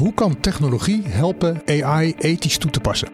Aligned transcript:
Hoe 0.00 0.14
kan 0.14 0.40
technologie 0.40 1.02
helpen 1.06 1.62
AI 1.66 2.14
ethisch 2.18 2.58
toe 2.58 2.70
te 2.70 2.80
passen? 2.80 3.08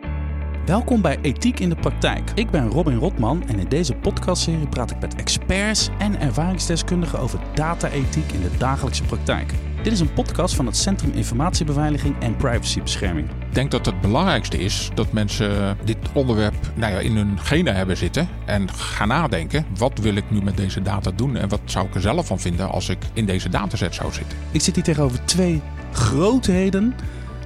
Welkom 0.67 1.03
bij 1.03 1.19
Ethiek 1.23 1.61
in 1.61 1.69
de 1.69 1.75
Praktijk. 1.75 2.31
Ik 2.35 2.51
ben 2.51 2.69
Robin 2.69 2.97
Rotman 2.97 3.49
en 3.49 3.59
in 3.59 3.69
deze 3.69 3.95
podcastserie 3.95 4.69
praat 4.69 4.91
ik 4.91 5.01
met 5.01 5.15
experts 5.15 5.89
en 5.99 6.21
ervaringsdeskundigen 6.21 7.19
over 7.19 7.41
data-ethiek 7.55 8.33
in 8.33 8.41
de 8.41 8.57
dagelijkse 8.59 9.03
praktijk. 9.03 9.53
Dit 9.83 9.93
is 9.93 10.01
een 10.01 10.13
podcast 10.13 10.55
van 10.55 10.67
het 10.67 10.77
Centrum 10.77 11.13
Informatiebeveiliging 11.13 12.15
en 12.21 12.37
Privacybescherming. 12.37 13.29
Ik 13.31 13.55
denk 13.55 13.71
dat 13.71 13.87
het 13.87 14.01
belangrijkste 14.01 14.59
is 14.59 14.91
dat 14.95 15.13
mensen 15.13 15.77
dit 15.85 15.99
onderwerp 16.15 16.56
nou 16.77 16.93
ja, 16.93 16.99
in 16.99 17.17
hun 17.17 17.41
genen 17.41 17.75
hebben 17.75 17.97
zitten 17.97 18.29
en 18.45 18.73
gaan 18.73 19.09
nadenken: 19.09 19.67
wat 19.79 19.99
wil 19.99 20.15
ik 20.15 20.25
nu 20.31 20.43
met 20.43 20.57
deze 20.57 20.83
data 20.83 21.11
doen 21.11 21.37
en 21.37 21.49
wat 21.49 21.61
zou 21.65 21.87
ik 21.87 21.95
er 21.95 22.01
zelf 22.01 22.27
van 22.27 22.41
vinden 22.41 22.71
als 22.71 22.89
ik 22.89 22.99
in 23.13 23.27
deze 23.27 23.49
dataset 23.49 23.95
zou 23.95 24.13
zitten? 24.13 24.39
Ik 24.51 24.61
zit 24.61 24.75
hier 24.75 24.85
tegenover 24.85 25.25
twee 25.25 25.63
grootheden. 25.93 26.95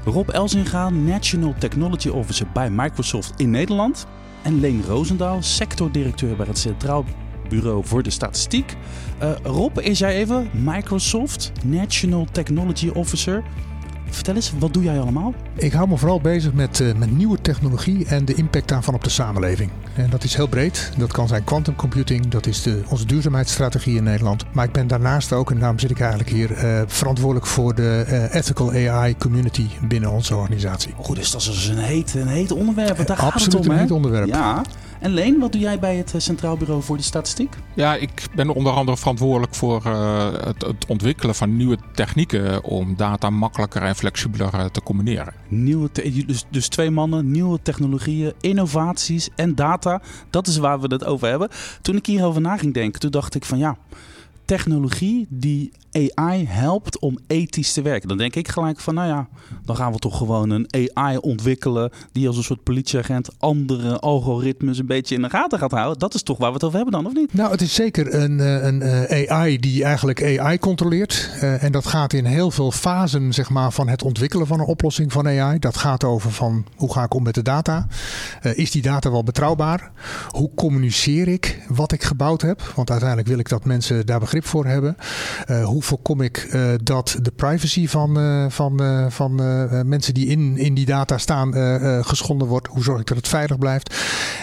Rob 0.04 0.28
Elzinga, 0.28 0.88
National 0.88 1.54
Technology 1.58 2.08
Officer 2.08 2.46
bij 2.52 2.70
Microsoft 2.70 3.32
in 3.36 3.50
Nederland. 3.50 4.06
En 4.42 4.60
Leen 4.60 4.82
Roosendaal, 4.86 5.42
sectordirecteur 5.42 6.36
bij 6.36 6.46
het 6.46 6.58
Centraal 6.58 7.04
Bureau 7.48 7.86
voor 7.86 8.02
de 8.02 8.10
Statistiek. 8.10 8.76
Uh, 9.22 9.30
Rob, 9.42 9.78
is 9.78 9.98
jij 9.98 10.14
even 10.14 10.50
Microsoft 10.52 11.52
National 11.64 12.26
Technology 12.32 12.88
Officer. 12.88 13.42
Vertel 14.10 14.34
eens, 14.34 14.52
wat 14.58 14.74
doe 14.74 14.82
jij 14.82 15.00
allemaal? 15.00 15.34
Ik 15.54 15.72
hou 15.72 15.88
me 15.88 15.96
vooral 15.96 16.20
bezig 16.20 16.52
met, 16.52 16.80
uh, 16.80 16.94
met 16.94 17.16
nieuwe 17.16 17.40
technologie 17.40 18.06
en 18.06 18.24
de 18.24 18.34
impact 18.34 18.68
daarvan 18.68 18.94
op 18.94 19.04
de 19.04 19.10
samenleving. 19.10 19.70
En 19.94 20.10
dat 20.10 20.24
is 20.24 20.34
heel 20.34 20.48
breed. 20.48 20.92
Dat 20.96 21.12
kan 21.12 21.28
zijn 21.28 21.44
quantum 21.44 21.76
computing, 21.76 22.28
dat 22.28 22.46
is 22.46 22.62
de, 22.62 22.82
onze 22.88 23.06
duurzaamheidsstrategie 23.06 23.96
in 23.96 24.02
Nederland. 24.02 24.44
Maar 24.52 24.64
ik 24.64 24.72
ben 24.72 24.86
daarnaast 24.86 25.32
ook, 25.32 25.50
en 25.50 25.58
daarom 25.58 25.78
zit 25.78 25.90
ik 25.90 26.00
eigenlijk 26.00 26.30
hier, 26.30 26.64
uh, 26.64 26.82
verantwoordelijk 26.86 27.46
voor 27.46 27.74
de 27.74 28.04
uh, 28.08 28.34
ethical 28.34 28.72
AI 28.72 29.16
community 29.16 29.66
binnen 29.88 30.10
onze 30.10 30.36
organisatie. 30.36 30.94
Goed, 30.96 31.16
dus 31.16 31.30
dat 31.30 31.40
is 31.40 31.46
dus 31.46 31.66
een 31.66 31.78
heet, 31.78 32.14
een 32.14 32.26
heet 32.26 32.52
onderwerp. 32.52 33.06
Daar 33.06 33.16
gaat 33.16 33.32
Absoluut 33.32 33.52
het 33.52 33.66
om, 33.66 33.72
een 33.72 33.78
heet 33.78 33.90
onderwerp. 33.90 34.26
Ja. 34.26 34.62
En 35.00 35.10
Leen, 35.10 35.38
wat 35.38 35.52
doe 35.52 35.60
jij 35.60 35.78
bij 35.78 35.96
het 35.96 36.14
Centraal 36.16 36.56
Bureau 36.56 36.82
voor 36.82 36.96
de 36.96 37.02
Statistiek? 37.02 37.56
Ja, 37.74 37.94
ik 37.94 38.26
ben 38.34 38.48
onder 38.48 38.72
andere 38.72 38.96
verantwoordelijk 38.96 39.54
voor 39.54 39.82
uh, 39.86 40.32
het, 40.32 40.62
het, 40.62 40.86
ontwikkelen 40.86 41.34
van 41.34 41.56
nieuwe 41.56 41.78
technieken 41.94 42.64
om 42.64 42.96
data 42.96 43.30
makkelijker 43.30 43.82
en 43.82 43.96
flexibeler 43.96 44.70
te 44.70 44.82
combineren. 44.82 45.34
Nieuwe 45.48 45.90
dus, 46.26 46.44
dus 46.50 46.68
twee 46.68 46.90
mannen, 46.90 47.30
nieuwe 47.30 47.58
technologieën, 47.62 48.32
innovaties 48.40 49.28
en 49.36 49.54
data. 49.54 50.02
Dat 50.30 50.46
is 50.46 50.56
waar 50.56 50.80
we 50.80 50.86
het 50.86 51.04
over 51.04 51.28
hebben. 51.28 51.48
Toen 51.82 51.96
ik 51.96 52.06
hierover 52.06 52.40
na 52.40 52.56
ging 52.56 52.74
denken, 52.74 53.00
toen 53.00 53.10
dacht 53.10 53.34
ik 53.34 53.44
van 53.44 53.58
ja, 53.58 53.76
technologie 54.44 55.26
die 55.28 55.72
AI 55.92 56.46
helpt 56.46 56.98
om 56.98 57.18
ethisch 57.26 57.72
te 57.72 57.82
werken. 57.82 58.08
Dan 58.08 58.18
denk 58.18 58.34
ik 58.34 58.48
gelijk 58.48 58.80
van, 58.80 58.94
nou 58.94 59.08
ja, 59.08 59.28
dan 59.64 59.76
gaan 59.76 59.92
we 59.92 59.98
toch 59.98 60.16
gewoon 60.16 60.50
een 60.50 60.90
AI 60.94 61.16
ontwikkelen 61.16 61.90
die 62.12 62.26
als 62.26 62.36
een 62.36 62.42
soort 62.42 62.62
politieagent 62.62 63.28
andere 63.38 63.98
algoritmes 63.98 64.78
een 64.78 64.86
beetje 64.86 65.14
in 65.14 65.22
de 65.22 65.30
gaten 65.30 65.58
gaat 65.58 65.70
houden. 65.70 65.98
Dat 65.98 66.14
is 66.14 66.22
toch 66.22 66.38
waar 66.38 66.48
we 66.48 66.54
het 66.54 66.64
over 66.64 66.76
hebben 66.76 66.94
dan, 66.94 67.06
of 67.06 67.14
niet? 67.14 67.34
Nou, 67.34 67.50
het 67.50 67.60
is 67.60 67.74
zeker 67.74 68.14
een, 68.14 68.38
een, 68.38 69.14
een 69.14 69.30
AI 69.30 69.58
die 69.58 69.84
eigenlijk 69.84 70.38
AI 70.38 70.58
controleert. 70.58 71.30
Uh, 71.34 71.62
en 71.62 71.72
dat 71.72 71.86
gaat 71.86 72.12
in 72.12 72.24
heel 72.24 72.50
veel 72.50 72.72
fasen 72.72 73.32
zeg 73.32 73.50
maar, 73.50 73.72
van 73.72 73.88
het 73.88 74.02
ontwikkelen 74.02 74.46
van 74.46 74.60
een 74.60 74.66
oplossing 74.66 75.12
van 75.12 75.26
AI. 75.26 75.58
Dat 75.58 75.76
gaat 75.76 76.04
over 76.04 76.32
van 76.32 76.64
hoe 76.76 76.92
ga 76.92 77.04
ik 77.04 77.14
om 77.14 77.22
met 77.22 77.34
de 77.34 77.42
data? 77.42 77.86
Is 78.54 78.70
die 78.70 78.82
data 78.82 79.10
wel 79.10 79.22
betrouwbaar? 79.22 79.90
Hoe 80.28 80.50
communiceer 80.54 81.28
ik 81.28 81.62
wat 81.68 81.92
ik 81.92 82.02
gebouwd 82.02 82.42
heb? 82.42 82.72
Want 82.74 82.90
uiteindelijk 82.90 83.28
wil 83.28 83.38
ik 83.38 83.48
dat 83.48 83.64
mensen 83.64 84.06
daar 84.06 84.20
begrip 84.20 84.46
voor 84.46 84.66
hebben. 84.66 84.96
Hoe 85.64 85.79
voorkom 85.82 86.20
ik 86.20 86.48
uh, 86.54 86.72
dat 86.82 87.18
de 87.22 87.30
privacy 87.30 87.88
van, 87.88 88.18
uh, 88.18 88.44
van, 88.48 88.82
uh, 88.82 89.06
van 89.08 89.34
mensen 89.88 90.14
die 90.14 90.26
in, 90.26 90.56
in 90.56 90.74
die 90.74 90.86
data 90.86 91.18
staan 91.18 91.54
geschonden 92.04 92.48
wordt? 92.48 92.66
Hoe 92.66 92.82
zorg 92.82 93.00
ik 93.00 93.06
dat 93.06 93.16
het 93.16 93.28
veilig 93.28 93.58
blijft? 93.58 93.94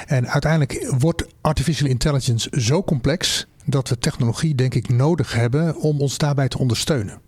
En 0.06 0.30
uiteindelijk 0.30 0.94
wordt 1.00 1.26
artificial 1.42 1.90
intelligence 1.90 2.50
zo 2.52 2.84
complex 2.84 3.48
dat 3.66 3.90
we 3.90 3.98
technologie, 3.98 4.56
denk 4.56 4.74
ik, 4.74 4.90
nodig 4.90 5.34
hebben 5.34 5.76
om 5.76 6.00
ons 6.00 6.18
daarbij 6.18 6.48
te 6.48 6.58
ondersteunen. 6.58 7.22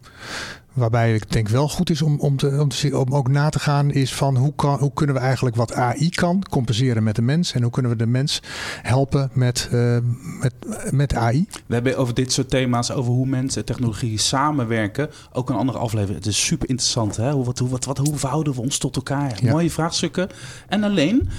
Waarbij 0.80 1.16
ik 1.16 1.32
denk 1.32 1.48
wel 1.48 1.70
goed 1.70 1.90
is 1.90 2.02
om, 2.02 2.20
om, 2.20 2.38
te, 2.38 2.58
om, 2.60 2.70
te, 2.70 2.98
om 2.98 3.16
ook 3.16 3.28
na 3.28 3.50
te 3.50 3.60
gaan 3.60 3.92
is 3.92 4.14
van 4.14 4.38
hoe, 4.38 4.54
kan, 4.56 4.80
hoe 4.80 4.94
kunnen 4.94 5.16
we 5.16 5.22
eigenlijk 5.22 5.56
wat 5.56 5.74
AI 5.74 6.10
kan 6.10 6.44
compenseren 6.50 7.04
met 7.04 7.16
de 7.16 7.22
mens. 7.22 7.54
En 7.54 7.62
hoe 7.62 7.72
kunnen 7.72 7.92
we 7.92 7.98
de 7.98 8.06
mens 8.06 8.42
helpen 8.82 9.30
met, 9.34 9.70
uh, 9.74 9.98
met, 10.42 10.54
met 10.92 11.16
AI. 11.16 11.48
We 11.66 11.74
hebben 11.74 11.98
over 11.98 12.14
dit 12.14 12.32
soort 12.32 12.50
thema's, 12.50 12.92
over 12.92 13.12
hoe 13.12 13.26
mensen 13.26 13.60
en 13.60 13.66
technologie 13.66 14.18
samenwerken, 14.18 15.10
ook 15.32 15.50
een 15.50 15.56
andere 15.56 15.78
aflevering. 15.78 16.18
Het 16.18 16.28
is 16.28 16.46
super 16.46 16.70
interessant. 16.70 17.16
Hè? 17.16 17.32
Hoe, 17.32 17.46
wat, 17.46 17.60
hoe, 17.60 17.70
wat, 17.70 17.86
wat, 17.86 17.98
hoe 17.98 18.18
verhouden 18.18 18.54
we 18.54 18.62
ons 18.62 18.78
tot 18.78 18.96
elkaar? 18.96 19.38
Ja. 19.42 19.52
Mooie 19.52 19.72
vraagstukken. 19.72 20.30
En 20.68 20.84
alleen, 20.84 21.30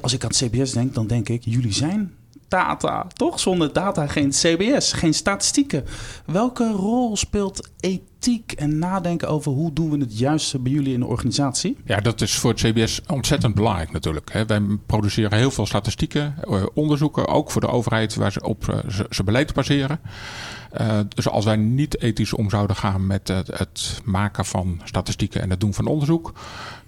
als 0.00 0.12
ik 0.12 0.22
aan 0.22 0.30
het 0.30 0.38
CBS 0.38 0.72
denk, 0.72 0.94
dan 0.94 1.06
denk 1.06 1.28
ik, 1.28 1.42
jullie 1.44 1.72
zijn 1.72 2.12
data. 2.50 3.06
Toch? 3.12 3.40
Zonder 3.40 3.72
data 3.72 4.06
geen 4.06 4.30
CBS, 4.30 4.92
geen 4.92 5.14
statistieken. 5.14 5.84
Welke 6.26 6.70
rol 6.70 7.16
speelt 7.16 7.70
ethiek 7.80 8.52
en 8.52 8.78
nadenken 8.78 9.28
over 9.28 9.52
hoe 9.52 9.72
doen 9.72 9.90
we 9.90 9.98
het 9.98 10.18
juiste 10.18 10.58
bij 10.58 10.72
jullie 10.72 10.92
in 10.92 11.00
de 11.00 11.06
organisatie? 11.06 11.76
Ja, 11.84 12.00
dat 12.00 12.20
is 12.20 12.34
voor 12.34 12.50
het 12.50 12.60
CBS 12.60 13.00
ontzettend 13.06 13.54
belangrijk 13.54 13.92
natuurlijk. 13.92 14.44
Wij 14.46 14.62
produceren 14.86 15.38
heel 15.38 15.50
veel 15.50 15.66
statistieken, 15.66 16.34
onderzoeken, 16.74 17.28
ook 17.28 17.50
voor 17.50 17.60
de 17.60 17.68
overheid 17.68 18.14
waar 18.14 18.32
ze 18.32 18.42
op 18.42 18.82
zijn 18.88 19.24
beleid 19.24 19.54
baseren. 19.54 20.00
Uh, 20.80 20.98
dus 21.08 21.28
als 21.28 21.44
wij 21.44 21.56
niet 21.56 22.00
ethisch 22.00 22.32
om 22.32 22.50
zouden 22.50 22.76
gaan 22.76 23.06
met 23.06 23.28
het, 23.28 24.00
maken 24.04 24.44
van 24.44 24.80
statistieken 24.84 25.40
en 25.40 25.50
het 25.50 25.60
doen 25.60 25.74
van 25.74 25.86
onderzoek, 25.86 26.32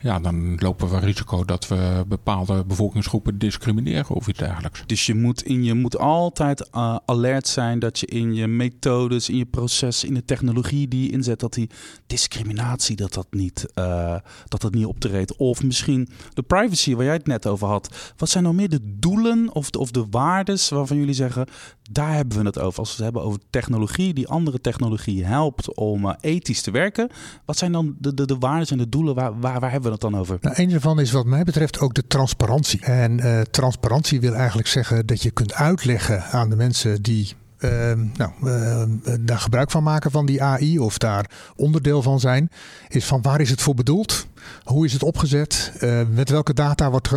ja, 0.02 0.20
dan 0.20 0.56
lopen 0.58 0.90
we 0.90 0.98
risico 0.98 1.44
dat 1.44 1.68
we 1.68 2.04
bepaalde 2.08 2.64
bevolkingsgroepen 2.64 3.38
discrimineren 3.38 4.16
of 4.16 4.28
iets 4.28 4.38
dergelijks. 4.38 4.82
Dus 4.86 5.06
je 5.06 5.14
moet, 5.14 5.42
in, 5.42 5.64
je 5.64 5.74
moet 5.74 5.98
altijd 5.98 6.68
uh, 6.74 6.96
alert 7.06 7.48
zijn 7.48 7.78
dat 7.78 7.98
je 7.98 8.06
in 8.06 8.34
je 8.34 8.46
methodes, 8.46 9.28
in 9.28 9.36
je 9.36 9.46
proces, 9.46 10.04
in 10.04 10.14
de 10.14 10.24
technologie 10.24 10.88
die 10.88 11.02
je 11.02 11.12
inzet, 11.12 11.40
dat 11.40 11.54
die 11.54 11.70
discriminatie 12.06 12.96
dat 12.96 13.12
dat 13.12 13.26
niet, 13.30 13.66
uh, 13.74 14.16
dat 14.48 14.60
dat 14.60 14.74
niet 14.74 14.86
optreedt. 14.86 15.36
Of 15.36 15.62
misschien 15.62 16.08
de 16.34 16.42
privacy 16.42 16.94
waar 16.94 17.04
jij 17.04 17.14
het 17.14 17.26
net 17.26 17.46
over 17.46 17.68
had. 17.68 18.12
Wat 18.16 18.28
zijn 18.28 18.44
nou 18.44 18.54
meer 18.54 18.68
de 18.68 18.96
doelen 18.98 19.54
of 19.54 19.70
de, 19.70 19.78
of 19.78 19.90
de 19.90 20.06
waardes 20.10 20.68
waarvan 20.68 20.96
jullie 20.96 21.14
zeggen, 21.14 21.46
daar 21.90 22.14
hebben 22.14 22.38
we 22.38 22.44
het 22.44 22.58
over. 22.58 22.78
Als 22.78 22.88
we 22.88 22.94
het 22.94 23.04
hebben 23.04 23.22
over 23.22 23.40
technologie 23.50 24.14
die 24.14 24.28
andere 24.28 24.60
technologie 24.60 25.24
helpt 25.24 25.74
om 25.74 26.04
uh, 26.04 26.12
ethisch 26.20 26.62
te 26.62 26.70
werken. 26.70 27.08
Wat 27.44 27.56
zijn 27.56 27.72
dan 27.72 27.96
de, 27.98 28.14
de, 28.14 28.26
de 28.26 28.38
waarden 28.38 28.68
en 28.68 28.78
de 28.78 28.88
doelen? 28.88 29.14
Waar, 29.14 29.40
waar, 29.40 29.60
waar 29.60 29.70
hebben 29.70 29.90
we 29.90 29.91
het 29.92 30.00
dan 30.00 30.16
over? 30.16 30.38
Nou, 30.40 30.54
een 30.58 30.70
daarvan 30.70 31.00
is 31.00 31.10
wat 31.10 31.26
mij 31.26 31.42
betreft 31.42 31.80
ook 31.80 31.94
de 31.94 32.06
transparantie. 32.06 32.80
En 32.80 33.18
uh, 33.18 33.40
transparantie 33.40 34.20
wil 34.20 34.34
eigenlijk 34.34 34.68
zeggen 34.68 35.06
dat 35.06 35.22
je 35.22 35.30
kunt 35.30 35.54
uitleggen 35.54 36.22
aan 36.22 36.50
de 36.50 36.56
mensen 36.56 37.02
die 37.02 37.34
uh, 37.64 37.92
nou, 38.14 38.32
uh, 38.42 38.82
daar 39.20 39.38
gebruik 39.38 39.70
van 39.70 39.82
maken 39.82 40.10
van 40.10 40.26
die 40.26 40.42
AI 40.42 40.78
of 40.78 40.98
daar 40.98 41.30
onderdeel 41.56 42.02
van 42.02 42.20
zijn, 42.20 42.50
is 42.88 43.04
van 43.04 43.22
waar 43.22 43.40
is 43.40 43.50
het 43.50 43.62
voor 43.62 43.74
bedoeld? 43.74 44.26
Hoe 44.64 44.84
is 44.84 44.92
het 44.92 45.02
opgezet? 45.02 45.72
Uh, 45.80 46.00
met 46.10 46.28
welke 46.28 46.54
data 46.54 46.90
wordt, 46.90 47.08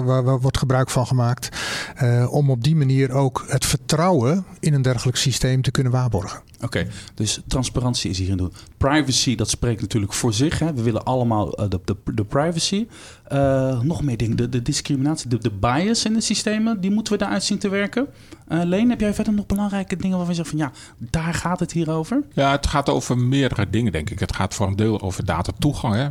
wordt 0.42 0.58
gebruik 0.58 0.90
van 0.90 1.08
gemaakt? 1.08 1.50
Uh, 2.04 2.34
om 2.34 2.50
op 2.50 2.64
die 2.64 2.76
manier 2.76 3.12
ook 3.12 3.46
het 3.48 3.66
vertrouwen 3.66 4.46
in 4.60 4.74
een 4.74 4.82
dergelijk 4.82 5.18
systeem 5.18 5.62
te 5.62 5.72
kunnen 5.72 5.92
waarborgen. 5.92 6.42
Oké, 6.62 6.88
dus 7.14 7.40
transparantie 7.48 8.10
is 8.10 8.18
hier 8.18 8.32
een 8.32 8.38
doel. 8.38 8.52
Privacy, 8.78 9.36
dat 9.36 9.50
spreekt 9.50 9.82
natuurlijk 9.82 10.14
voor 10.14 10.34
zich. 10.34 10.60
Hè. 10.60 10.74
We 10.74 10.82
willen 10.82 11.04
allemaal 11.04 11.62
uh, 11.62 11.70
de, 11.70 11.80
de, 11.86 11.96
de, 12.14 12.24
privacy. 12.24 12.88
Uh, 13.32 13.82
nog 13.82 14.04
meer 14.04 14.18
dingen, 14.18 14.38
de, 14.38 14.50
de 14.50 14.62
discriminatie, 14.62 15.30
de, 15.30 15.38
de, 15.38 15.52
bias 15.52 16.06
in 16.06 16.14
de 16.14 16.22
systemen, 16.22 16.82
die 16.82 16.92
moeten 16.92 17.14
we 17.14 17.20
daaruit 17.20 17.44
zien 17.44 17.58
te 17.58 17.70
werken. 17.70 18.08
Uh, 18.50 18.64
Leen, 18.64 18.90
heb 18.90 19.00
jij 19.00 19.14
verder 19.14 19.34
nog 19.34 19.46
belangrijke 19.46 19.96
dingen 19.96 20.18
waarvan 20.18 20.36
je 20.36 20.42
zegt 20.42 20.50
van 20.50 20.60
ja, 20.60 20.72
daar 20.98 21.34
gaat 21.34 21.60
het 21.60 21.72
hier 21.72 21.92
over? 21.92 22.24
Ja, 22.34 22.52
het 22.52 22.68
gaat 22.68 22.90
over 22.90 23.18
meerdere 23.18 23.70
dingen, 23.70 23.92
denk 23.92 24.10
ik. 24.10 24.20
Het 24.20 24.36
gaat 24.36 24.54
voor 24.54 24.68
een 24.68 24.76
deel 24.76 25.02
over 25.02 25.26
datatoegang. 25.26 25.94
Hè. 25.96 26.10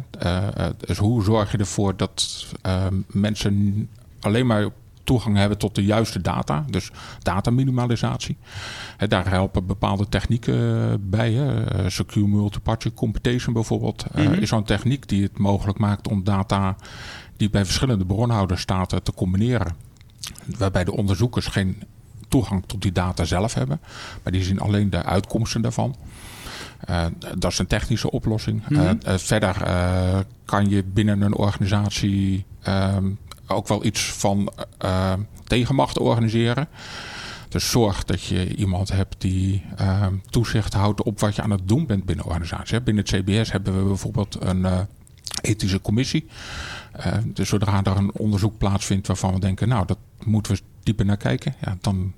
dus 0.76 0.98
hoe 0.98 1.22
zorg 1.24 1.52
je 1.52 1.58
ervoor 1.58 1.96
dat 1.96 2.46
mensen 3.06 3.88
alleen 4.20 4.46
maar 4.46 4.68
toegang 5.04 5.36
hebben 5.36 5.58
tot 5.58 5.74
de 5.74 5.84
juiste 5.84 6.20
data. 6.20 6.64
Dus 6.70 6.90
dataminimalisatie. 7.22 8.36
He, 8.96 9.08
daar 9.08 9.30
helpen 9.30 9.66
bepaalde 9.66 10.08
technieken 10.08 11.10
bij. 11.10 11.32
Hè. 11.32 11.90
Secure 11.90 12.26
Multiparty 12.26 12.92
Computation 12.94 13.54
bijvoorbeeld. 13.54 14.04
Mm 14.14 14.24
-hmm. 14.24 14.32
uh, 14.32 14.40
is 14.40 14.48
zo'n 14.48 14.64
techniek 14.64 15.08
die 15.08 15.22
het 15.22 15.38
mogelijk 15.38 15.78
maakt 15.78 16.08
om 16.08 16.24
data 16.24 16.76
die 17.36 17.50
bij 17.50 17.64
verschillende 17.64 18.04
bronhouders 18.04 18.60
staat 18.60 19.04
te 19.04 19.12
combineren. 19.12 19.74
Waarbij 20.58 20.84
de 20.84 20.92
onderzoekers 20.92 21.46
geen 21.46 21.82
toegang 22.28 22.62
tot 22.66 22.82
die 22.82 22.92
data 22.92 23.24
zelf 23.24 23.54
hebben. 23.54 23.80
Maar 24.22 24.32
die 24.32 24.42
zien 24.42 24.60
alleen 24.60 24.90
de 24.90 25.02
uitkomsten 25.02 25.62
daarvan. 25.62 25.96
Uh, 26.90 27.04
dat 27.38 27.52
is 27.52 27.58
een 27.58 27.66
technische 27.66 28.10
oplossing. 28.10 28.62
Mm 28.68 28.76
-hmm. 28.76 28.98
uh, 29.06 29.14
verder 29.16 29.56
kan 30.44 30.68
je 30.68 30.84
binnen 30.84 31.20
een 31.20 31.34
organisatie 31.34 32.44
ook 33.46 33.68
wel 33.68 33.84
iets 33.84 34.12
van 34.12 34.52
uh, 34.84 35.12
tegenmacht 35.44 35.98
organiseren. 35.98 36.68
Dus 37.48 37.70
zorg 37.70 38.04
dat 38.04 38.22
je 38.22 38.54
iemand 38.56 38.88
hebt 38.88 39.14
die 39.18 39.62
uh, 39.80 40.06
toezicht 40.30 40.72
houdt 40.72 41.02
op 41.02 41.20
wat 41.20 41.36
je 41.36 41.42
aan 41.42 41.50
het 41.50 41.68
doen 41.68 41.86
bent 41.86 42.04
binnen 42.04 42.24
organisatie. 42.24 42.80
Binnen 42.80 43.04
het 43.04 43.14
CBS 43.14 43.52
hebben 43.52 43.78
we 43.78 43.84
bijvoorbeeld 43.84 44.36
een 44.40 44.66
ethische 45.42 45.80
commissie. 45.80 46.26
dus 47.24 47.48
zodra 47.48 47.82
er 47.82 47.96
een 47.96 48.12
onderzoek 48.12 48.58
plaatsvindt 48.58 49.06
waarvan 49.06 49.34
we 49.34 49.40
denken, 49.40 49.68
nou, 49.68 49.86
dat 49.86 49.98
moeten 50.24 50.52
we 50.54 50.60
dieper 50.82 51.04
naar 51.04 51.16
kijken, 51.16 51.54
ja, 51.60 51.76
dan 51.80 52.12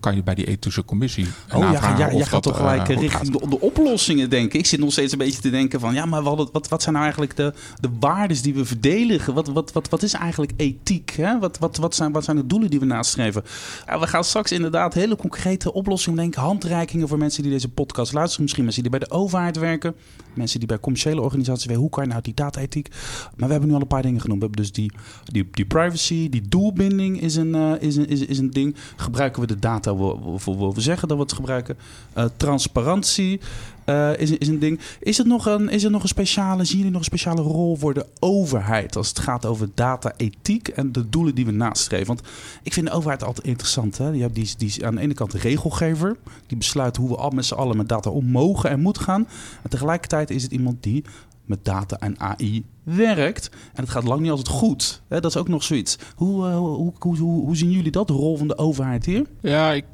kan 0.00 0.14
je 0.14 0.22
bij 0.22 0.34
die 0.34 0.46
ethische 0.46 0.84
commissie. 0.84 1.26
Oh 1.54 1.58
ja, 1.72 1.98
ja, 1.98 2.10
je 2.10 2.24
gaat 2.24 2.42
toch 2.42 2.56
gelijk 2.56 2.88
uh, 2.88 2.98
richting 2.98 3.38
de, 3.38 3.48
de, 3.48 3.60
oplossingen 3.60 4.30
denken. 4.30 4.58
Ik 4.58 4.66
zit 4.66 4.80
nog 4.80 4.92
steeds 4.92 5.12
een 5.12 5.18
beetje 5.18 5.40
te 5.40 5.50
denken 5.50 5.80
van 5.80 5.94
ja, 5.94 6.06
maar 6.06 6.22
wat, 6.22 6.50
wat, 6.52 6.68
wat 6.68 6.82
zijn 6.82 6.94
nou 6.94 7.06
eigenlijk 7.06 7.36
de, 7.36 7.52
de 7.80 7.88
waarden 8.00 8.42
die 8.42 8.54
we 8.54 8.64
verdedigen? 8.64 9.34
Wat, 9.34 9.48
wat, 9.48 9.72
wat, 9.72 9.88
wat 9.88 10.02
is 10.02 10.12
eigenlijk 10.12 10.52
ethiek? 10.56 11.10
Hè? 11.10 11.38
Wat, 11.38 11.58
wat, 11.58 11.76
wat, 11.76 11.94
zijn, 11.94 12.12
wat 12.12 12.24
zijn 12.24 12.36
de 12.36 12.46
doelen 12.46 12.70
die 12.70 12.80
we 12.80 12.86
nastreven? 12.86 13.42
Ja, 13.86 13.98
we 13.98 14.06
gaan 14.06 14.24
straks 14.24 14.52
inderdaad 14.52 14.94
hele 14.94 15.16
concrete 15.16 15.72
oplossingen 15.72 16.18
denken, 16.18 16.42
handreikingen 16.42 17.08
voor 17.08 17.18
mensen 17.18 17.42
die 17.42 17.52
deze 17.52 17.68
podcast 17.68 18.12
luisteren. 18.12 18.42
Misschien 18.42 18.64
mensen 18.64 18.82
die 18.82 18.90
bij 18.90 19.00
de 19.00 19.10
overheid 19.10 19.56
werken, 19.58 19.94
mensen 20.34 20.58
die 20.58 20.68
bij 20.68 20.80
commerciële 20.80 21.20
organisaties 21.20 21.64
werken. 21.64 21.82
Hoe 21.82 21.90
kan 21.90 22.04
je 22.04 22.10
nou 22.10 22.22
die 22.22 22.34
data-ethiek? 22.34 22.88
Maar 23.36 23.46
we 23.46 23.52
hebben 23.52 23.68
nu 23.68 23.74
al 23.74 23.80
een 23.80 23.86
paar 23.86 24.02
dingen 24.02 24.20
genoemd. 24.20 24.40
We 24.40 24.46
hebben 24.46 24.64
dus 24.64 24.72
die, 24.72 24.92
die, 25.24 25.48
die 25.50 25.66
privacy, 25.66 26.28
die 26.28 26.48
doelbinding 26.48 27.20
is 27.20 27.36
een, 27.36 27.54
uh, 27.54 27.72
is, 27.80 27.96
een, 27.96 28.08
is, 28.08 28.20
is 28.20 28.38
een 28.38 28.50
ding. 28.50 28.76
Gebruiken 28.96 29.40
we 29.40 29.46
de 29.46 29.55
data 29.58 29.94
voor 30.36 30.74
we 30.74 30.80
zeggen 30.80 31.08
dat 31.08 31.16
we 31.16 31.22
het 31.22 31.32
gebruiken. 31.32 31.76
Uh, 32.16 32.24
transparantie 32.36 33.40
uh, 33.86 34.18
is, 34.18 34.30
is 34.30 34.48
een 34.48 34.58
ding. 34.58 34.80
Is, 35.00 35.18
het 35.18 35.26
nog 35.26 35.46
een, 35.46 35.68
is 35.68 35.84
er 35.84 35.90
nog 35.90 36.02
een 36.02 36.08
speciale, 36.08 36.64
zien 36.64 36.76
jullie 36.76 36.92
nog 36.92 37.00
een 37.00 37.06
speciale 37.06 37.42
rol 37.42 37.76
voor 37.76 37.94
de 37.94 38.06
overheid 38.18 38.96
als 38.96 39.08
het 39.08 39.18
gaat 39.18 39.46
over 39.46 39.68
data-ethiek 39.74 40.68
en 40.68 40.92
de 40.92 41.08
doelen 41.08 41.34
die 41.34 41.46
we 41.46 41.52
nastreven? 41.52 42.06
Want 42.06 42.20
ik 42.62 42.72
vind 42.72 42.86
de 42.86 42.92
overheid 42.92 43.24
altijd 43.24 43.46
interessant. 43.46 43.98
Hè? 43.98 44.08
Je 44.08 44.20
hebt 44.20 44.34
die, 44.34 44.54
die 44.56 44.86
aan 44.86 44.94
de 44.94 45.00
ene 45.00 45.14
kant 45.14 45.30
de 45.30 45.38
regelgever, 45.38 46.16
die 46.46 46.56
besluit 46.56 46.96
hoe 46.96 47.08
we 47.08 47.16
al 47.16 47.30
met 47.30 47.44
z'n 47.44 47.54
allen 47.54 47.76
met 47.76 47.88
data 47.88 48.10
om 48.10 48.26
mogen 48.26 48.70
en 48.70 48.80
moeten 48.80 49.02
gaan. 49.02 49.28
En 49.62 49.70
tegelijkertijd 49.70 50.30
is 50.30 50.42
het 50.42 50.52
iemand 50.52 50.82
die 50.82 51.04
met 51.46 51.64
data 51.64 51.96
en 51.96 52.20
AI 52.20 52.64
werkt. 52.82 53.50
En 53.74 53.82
het 53.82 53.90
gaat 53.90 54.04
lang 54.04 54.20
niet 54.20 54.30
altijd 54.30 54.48
goed. 54.48 55.02
Dat 55.08 55.24
is 55.24 55.36
ook 55.36 55.48
nog 55.48 55.62
zoiets. 55.62 55.98
Hoe, 56.14 56.48
uh, 56.48 56.56
hoe, 56.56 56.92
hoe, 56.98 57.16
hoe, 57.16 57.56
zien 57.56 57.70
jullie 57.70 57.90
dat, 57.90 58.06
de 58.06 58.12
rol 58.12 58.36
van 58.36 58.48
de 58.48 58.58
overheid 58.58 59.06
hier? 59.06 59.26
Ja, 59.40 59.72
ik 59.72 59.84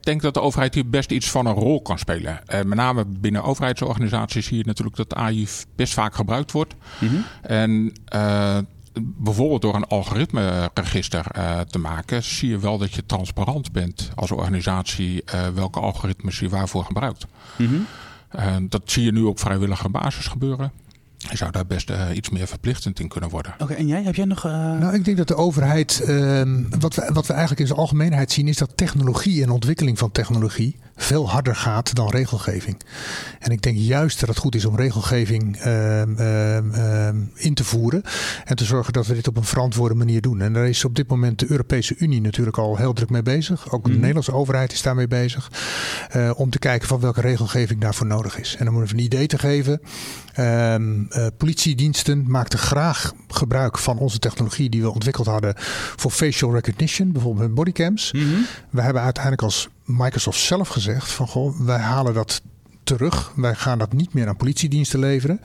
denk 0.00 0.22
dat 0.22 0.34
de 0.34 0.40
overheid 0.40 0.74
hier 0.74 0.88
best 0.88 1.10
iets 1.10 1.30
van 1.30 1.46
een 1.46 1.54
rol 1.54 1.82
kan 1.82 1.98
spelen. 1.98 2.40
Uh, 2.48 2.62
met 2.62 2.78
name 2.78 3.04
binnen 3.04 3.42
overheidsorganisaties 3.42 4.46
zie 4.46 4.56
je 4.56 4.64
natuurlijk 4.64 4.96
dat 4.96 5.14
AI 5.14 5.48
best 5.76 5.92
vaak 5.92 6.14
gebruikt 6.14 6.52
wordt. 6.52 6.74
Mhm. 7.00 7.14
En 7.42 7.92
uh, 8.14 8.58
bijvoorbeeld 9.02 9.62
door 9.62 9.74
een 9.74 9.86
algoritmeregister 9.86 11.26
uh, 11.36 11.60
te 11.60 11.78
maken, 11.78 12.22
zie 12.22 12.48
je 12.48 12.58
wel 12.58 12.78
dat 12.78 12.92
je 12.92 13.06
transparant 13.06 13.72
bent 13.72 14.10
als 14.14 14.30
organisatie 14.30 15.24
welke 15.54 15.80
algoritmes 15.80 16.38
je 16.38 16.48
waarvoor 16.48 16.84
gebruikt. 16.84 17.26
Mm 17.56 17.86
dat 18.68 18.82
zie 18.84 19.04
je 19.04 19.12
nu 19.12 19.22
op 19.22 19.38
vrijwillige 19.38 19.88
basis 19.88 20.26
gebeuren. 20.26 20.72
Je 21.28 21.36
zou 21.36 21.50
daar 21.50 21.66
best 21.66 21.90
uh, 21.90 22.06
iets 22.14 22.30
meer 22.30 22.46
verplichtend 22.46 23.00
in 23.00 23.08
kunnen 23.08 23.30
worden. 23.30 23.54
Oké, 23.58 23.72
en 23.72 23.86
jij? 23.86 24.02
Heb 24.02 24.14
jij 24.14 24.24
nog... 24.24 24.46
Uh... 24.46 24.52
Nou, 24.52 24.94
ik 24.94 25.04
denk 25.04 25.16
dat 25.16 25.28
de 25.28 25.36
overheid... 25.36 26.02
Uh, 26.06 26.42
wat, 26.78 26.94
we, 26.94 27.10
wat 27.12 27.26
we 27.26 27.32
eigenlijk 27.32 27.60
in 27.60 27.66
zijn 27.66 27.78
algemeenheid 27.78 28.32
zien... 28.32 28.48
is 28.48 28.56
dat 28.56 28.76
technologie 28.76 29.42
en 29.42 29.50
ontwikkeling 29.50 29.98
van 29.98 30.12
technologie 30.12 30.76
veel 31.02 31.30
harder 31.30 31.56
gaat 31.56 31.94
dan 31.94 32.10
regelgeving. 32.10 32.76
En 33.38 33.50
ik 33.50 33.62
denk 33.62 33.76
juist 33.76 34.20
dat 34.20 34.28
het 34.28 34.38
goed 34.38 34.54
is 34.54 34.64
om 34.64 34.76
regelgeving 34.76 35.56
ehm, 35.56 36.16
ehm, 36.16 36.72
ehm, 36.72 37.16
in 37.34 37.54
te 37.54 37.64
voeren. 37.64 38.02
En 38.44 38.56
te 38.56 38.64
zorgen 38.64 38.92
dat 38.92 39.06
we 39.06 39.14
dit 39.14 39.28
op 39.28 39.36
een 39.36 39.44
verantwoorde 39.44 39.94
manier 39.94 40.20
doen. 40.20 40.40
En 40.40 40.52
daar 40.52 40.68
is 40.68 40.84
op 40.84 40.96
dit 40.96 41.08
moment 41.08 41.38
de 41.38 41.50
Europese 41.50 41.94
Unie 41.98 42.20
natuurlijk 42.20 42.58
al 42.58 42.76
heel 42.76 42.92
druk 42.92 43.10
mee 43.10 43.22
bezig. 43.22 43.72
Ook 43.72 43.84
de 43.84 43.90
mhm. 43.90 43.98
Nederlandse 43.98 44.32
overheid 44.32 44.72
is 44.72 44.82
daarmee 44.82 45.08
bezig. 45.08 45.50
Uh, 46.16 46.30
om 46.36 46.50
te 46.50 46.58
kijken 46.58 46.88
van 46.88 47.00
welke 47.00 47.20
regelgeving 47.20 47.80
daarvoor 47.80 48.06
nodig 48.06 48.38
is. 48.38 48.56
En 48.58 48.68
om 48.68 48.82
even 48.82 48.98
een 48.98 49.04
idee 49.04 49.26
te 49.26 49.38
geven. 49.38 49.80
Uh, 50.38 50.74
politiediensten 51.36 52.24
maakten 52.28 52.58
graag 52.58 53.12
gebruik 53.28 53.78
van 53.78 53.98
onze 53.98 54.18
technologie 54.18 54.70
die 54.70 54.82
we 54.82 54.90
ontwikkeld 54.90 55.26
hadden 55.26 55.54
voor 55.96 56.10
facial 56.10 56.52
recognition, 56.52 57.12
bijvoorbeeld 57.12 57.46
met 57.46 57.54
bodycams. 57.54 58.12
Mm 58.12 58.46
We 58.70 58.82
hebben 58.82 59.02
uiteindelijk 59.02 59.42
als 59.42 59.68
Microsoft 59.84 60.38
zelf 60.38 60.68
gezegd 60.68 61.10
van 61.10 61.28
goh, 61.28 61.60
wij 61.60 61.78
halen 61.78 62.14
dat 62.14 62.42
terug. 62.82 63.32
Wij 63.36 63.54
gaan 63.54 63.78
dat 63.78 63.92
niet 63.92 64.14
meer 64.14 64.28
aan 64.28 64.36
politiediensten 64.36 64.98
leveren. 64.98 65.40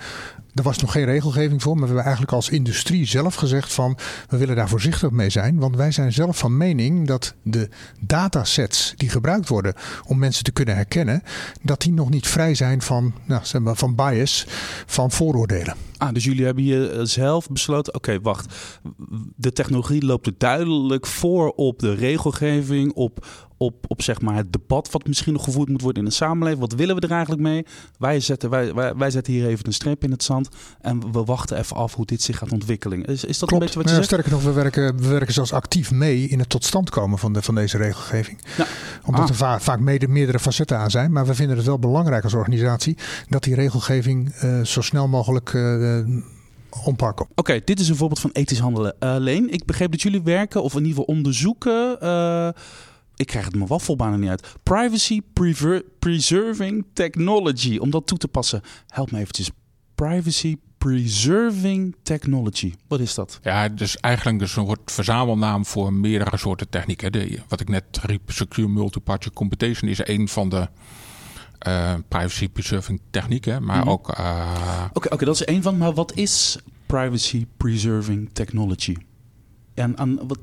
Er 0.55 0.63
was 0.63 0.77
nog 0.77 0.91
geen 0.91 1.05
regelgeving 1.05 1.61
voor, 1.61 1.71
maar 1.73 1.81
we 1.81 1.87
hebben 1.87 2.03
eigenlijk 2.03 2.33
als 2.33 2.49
industrie 2.49 3.05
zelf 3.05 3.35
gezegd 3.35 3.73
van 3.73 3.97
we 4.29 4.37
willen 4.37 4.55
daar 4.55 4.69
voorzichtig 4.69 5.11
mee 5.11 5.29
zijn. 5.29 5.59
Want 5.59 5.75
wij 5.75 5.91
zijn 5.91 6.13
zelf 6.13 6.37
van 6.37 6.57
mening 6.57 7.07
dat 7.07 7.33
de 7.41 7.69
datasets 7.99 8.93
die 8.97 9.09
gebruikt 9.09 9.47
worden 9.47 9.73
om 10.07 10.17
mensen 10.17 10.43
te 10.43 10.51
kunnen 10.51 10.75
herkennen, 10.75 11.23
dat 11.61 11.81
die 11.81 11.93
nog 11.93 12.09
niet 12.09 12.27
vrij 12.27 12.55
zijn 12.55 12.81
van, 12.81 13.13
nou, 13.25 13.45
zeg 13.45 13.61
maar, 13.61 13.75
van 13.75 13.95
bias, 13.95 14.45
van 14.85 15.11
vooroordelen. 15.11 15.75
Ah, 15.97 16.13
dus 16.13 16.23
jullie 16.23 16.45
hebben 16.45 16.63
hier 16.63 16.91
eh, 16.91 17.05
zelf 17.05 17.47
besloten, 17.47 17.95
oké, 17.95 18.21
wacht. 18.21 18.55
De 19.35 19.51
technologie 19.51 20.05
loopt 20.05 20.25
er 20.25 20.33
duidelijk 20.37 21.07
voor 21.07 21.49
op 21.49 21.79
de 21.79 21.93
regelgeving, 21.93 22.93
op, 22.93 23.25
op, 23.57 23.85
op 23.87 24.01
zeg 24.01 24.21
maar 24.21 24.35
het 24.35 24.51
debat 24.51 24.91
wat 24.91 25.07
misschien 25.07 25.33
nog 25.33 25.43
gevoerd 25.43 25.69
moet 25.69 25.81
worden 25.81 26.03
in 26.03 26.09
de 26.09 26.15
samenleving. 26.15 26.61
Wat 26.61 26.73
willen 26.73 26.95
we 26.95 27.01
er 27.01 27.11
eigenlijk 27.11 27.41
mee? 27.41 27.65
Wij 27.97 28.19
zetten, 28.19 28.49
wij, 28.49 28.73
wij, 28.73 28.95
wij 28.95 29.09
zetten 29.09 29.33
hier 29.33 29.47
even 29.47 29.65
een 29.65 29.73
streep 29.73 30.03
in 30.03 30.11
het 30.11 30.23
zand 30.23 30.49
en 30.81 31.11
we 31.11 31.23
wachten 31.23 31.57
even 31.57 31.75
af 31.75 31.93
hoe 31.93 32.05
dit 32.05 32.21
zich 32.21 32.37
gaat 32.37 32.51
ontwikkelen. 32.51 33.05
Is, 33.05 33.23
is 33.23 33.39
dat 33.39 33.51
een 33.51 33.59
beetje 33.59 33.75
wat 33.75 33.83
je 33.83 33.89
ja, 33.89 33.95
zegt? 33.95 34.07
Sterker 34.07 34.31
nog, 34.31 34.43
we 34.43 34.51
werken, 34.51 34.97
we 34.97 35.07
werken 35.07 35.33
zelfs 35.33 35.53
actief 35.53 35.91
mee 35.91 36.27
in 36.27 36.39
het 36.39 36.49
tot 36.49 36.63
stand 36.63 36.89
komen 36.89 37.17
van, 37.17 37.33
de, 37.33 37.41
van 37.41 37.55
deze 37.55 37.77
regelgeving. 37.77 38.41
Ja. 38.57 38.65
Omdat 39.05 39.23
ah. 39.23 39.29
er 39.29 39.35
va 39.35 39.59
vaak 39.59 39.79
mede, 39.79 40.07
meerdere 40.07 40.39
facetten 40.39 40.77
aan 40.77 40.91
zijn. 40.91 41.11
Maar 41.11 41.25
we 41.25 41.35
vinden 41.35 41.57
het 41.57 41.65
wel 41.65 41.79
belangrijk 41.79 42.23
als 42.23 42.33
organisatie 42.33 42.97
dat 43.29 43.43
die 43.43 43.55
regelgeving 43.55 44.33
uh, 44.43 44.61
zo 44.61 44.81
snel 44.81 45.07
mogelijk 45.07 45.53
uh, 45.53 45.99
ompakken. 46.83 47.27
Oké, 47.35 47.61
dit 47.65 47.79
is 47.79 47.89
een 47.89 47.95
voorbeeld 47.95 48.19
van 48.19 48.29
ethisch 48.33 48.59
handelen. 48.59 48.95
Uh, 48.99 49.15
Leen, 49.17 49.53
ik 49.53 49.65
begreep 49.65 49.91
dat 49.91 50.01
jullie 50.01 50.21
werken 50.21 50.63
of 50.63 50.73
in 50.73 50.85
ieder 50.85 50.97
geval 50.97 51.15
onderzoeken 51.15 51.97
ik 53.15 53.27
krijg 53.27 53.45
het 53.45 53.55
me 53.55 53.65
waffelbanen 53.65 54.19
niet 54.19 54.29
uit. 54.29 54.55
Privacy 54.63 55.21
Preserving 55.99 56.85
Technology. 56.93 57.77
Om 57.77 57.89
dat 57.89 58.07
toe 58.07 58.17
te 58.17 58.27
passen. 58.27 58.61
Help 58.87 59.11
me 59.11 59.19
eventjes. 59.19 59.49
Privacy 59.95 60.57
Preserving 60.77 61.95
Technology. 62.03 62.73
Wat 62.87 62.99
is 62.99 63.13
dat? 63.13 63.39
Ja, 63.43 63.69
dus 63.69 63.97
eigenlijk 63.97 64.39
dus 64.39 64.55
een 64.55 64.65
soort 64.65 64.91
verzamelnaam 64.91 65.65
voor 65.65 65.93
meerdere 65.93 66.37
soorten 66.37 66.69
technieken. 66.69 67.11
De, 67.11 67.39
wat 67.47 67.59
ik 67.59 67.69
net 67.69 67.83
riep, 68.01 68.31
Secure 68.31 68.67
Multiparty 68.67 69.29
Computation 69.29 69.89
is 69.89 70.07
een 70.07 70.27
van 70.27 70.49
de 70.49 70.67
uh, 71.67 71.93
privacy 72.07 72.49
preserving 72.49 73.01
technieken. 73.09 73.63
Maar 73.63 73.79
mhm. 73.79 73.89
ook. 73.89 74.19
Uh... 74.19 74.85
Oké, 74.93 75.13
oké, 75.13 75.25
dat 75.25 75.35
is 75.35 75.45
één 75.45 75.61
van. 75.61 75.77
Maar 75.77 75.93
wat 75.93 76.15
is 76.15 76.57
privacy 76.85 77.45
preserving 77.57 78.29
technology? 78.33 78.95
En 79.75 80.27
wat, 80.27 80.39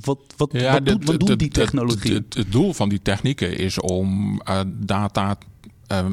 wat, 0.00 0.18
wat, 0.36 0.52
wat, 0.52 0.86
doet, 0.86 1.04
wat 1.04 1.20
doet 1.20 1.38
die 1.38 1.48
technologie? 1.48 2.14
Het, 2.14 2.44
doel 2.48 2.72
van 2.72 2.88
die 2.88 3.02
technieken 3.02 3.56
is 3.56 3.80
om 3.80 4.40
uh, 4.48 4.60
data 4.66 5.36
uh, 5.92 6.06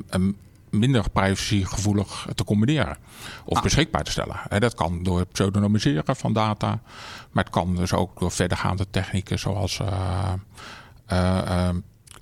minder 0.70 1.10
privacygevoelig 1.10 2.28
te 2.36 2.44
combineren 2.44 2.98
of 3.46 3.58
ah. 3.58 3.64
beschikbaar 3.64 4.04
te 4.04 4.12
stellen. 4.12 4.60
Dat 4.60 4.74
kan 4.74 5.04
door 5.04 5.20
het 5.20 5.32
pseudonymiseren 5.32 6.16
van 6.16 6.34
data, 6.34 6.82
maar 7.32 7.44
het 7.44 7.54
kan 7.54 7.76
dus 7.76 7.94
ook 7.94 8.20
door 8.20 8.32
verdergaande 8.32 8.86
technieken 8.92 9.40
zoals 9.40 9.80
uh, 9.80 11.70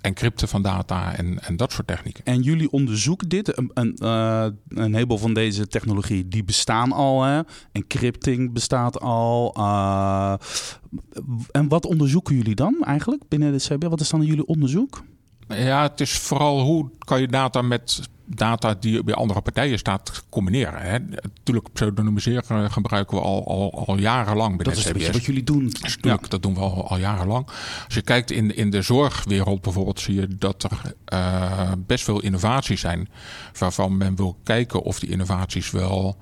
encrypten 0.02 0.48
van 0.48 0.62
data 0.62 1.16
en, 1.16 1.40
en 1.44 1.58
dat 1.58 1.72
soort 1.72 1.88
technieken. 1.88 2.24
En 2.26 2.42
jullie 2.42 2.72
onderzoeken 2.72 3.30
dit. 3.30 3.58
Een, 3.58 3.72
een, 3.74 3.98
uh, 4.04 4.46
een 4.68 4.94
heleboel 4.94 5.18
van 5.18 5.34
deze 5.34 5.68
technologie 5.68 6.28
die 6.28 6.44
bestaan 6.44 6.92
al. 6.92 7.24
Hè? 7.24 7.42
Encrypting 7.72 8.54
bestaat 8.54 9.00
al. 9.00 9.56
Uh, 9.58 10.34
en 11.52 11.68
wat 11.68 11.86
onderzoeken 11.86 12.36
jullie 12.36 12.56
dan 12.56 12.78
eigenlijk 12.84 13.24
binnen 13.28 13.52
de 13.52 13.76
CB? 13.76 13.84
Wat 13.84 14.02
is 14.02 14.10
dan 14.10 14.22
jullie 14.22 14.46
onderzoek? 14.46 15.04
Ja, 15.48 15.82
het 15.82 16.00
is 16.00 16.18
vooral 16.18 16.62
hoe 16.62 16.90
kan 16.98 17.22
je 17.22 17.28
data 17.28 17.62
met 17.62 18.10
data 18.36 18.74
die 18.80 19.04
bij 19.04 19.14
andere 19.14 19.42
partijen 19.42 19.78
staat 19.78 20.24
combineren. 20.30 20.82
Hè. 20.82 21.00
Natuurlijk, 21.00 21.74
pseudonymiseren 21.74 22.72
gebruiken 22.72 23.18
we 23.18 23.24
al, 23.24 23.48
al, 23.48 23.86
al 23.88 23.98
jarenlang 23.98 24.56
bij 24.58 24.66
dat 24.66 24.76
de 24.76 24.82
CBS. 24.82 24.92
Dat 24.92 25.02
is 25.02 25.12
wat 25.12 25.26
jullie 25.26 25.44
doen. 25.44 25.74
Natuurlijk, 25.82 26.30
dat 26.30 26.42
doen 26.42 26.54
we 26.54 26.60
al, 26.60 26.90
al 26.90 26.98
jarenlang. 26.98 27.46
Als 27.86 27.94
je 27.94 28.02
kijkt 28.02 28.32
in, 28.32 28.56
in 28.56 28.70
de 28.70 28.82
zorgwereld 28.82 29.62
bijvoorbeeld, 29.62 30.00
zie 30.00 30.16
je 30.16 30.28
dat 30.28 30.64
er 30.64 30.96
uh, 31.14 31.72
best 31.78 32.04
veel 32.04 32.22
innovaties 32.22 32.82
zijn 32.82 33.10
waarvan 33.58 33.98
men 33.98 34.16
wil 34.16 34.38
kijken 34.44 34.82
of 34.82 35.00
die 35.00 35.10
innovaties 35.10 35.72
wel 35.72 36.18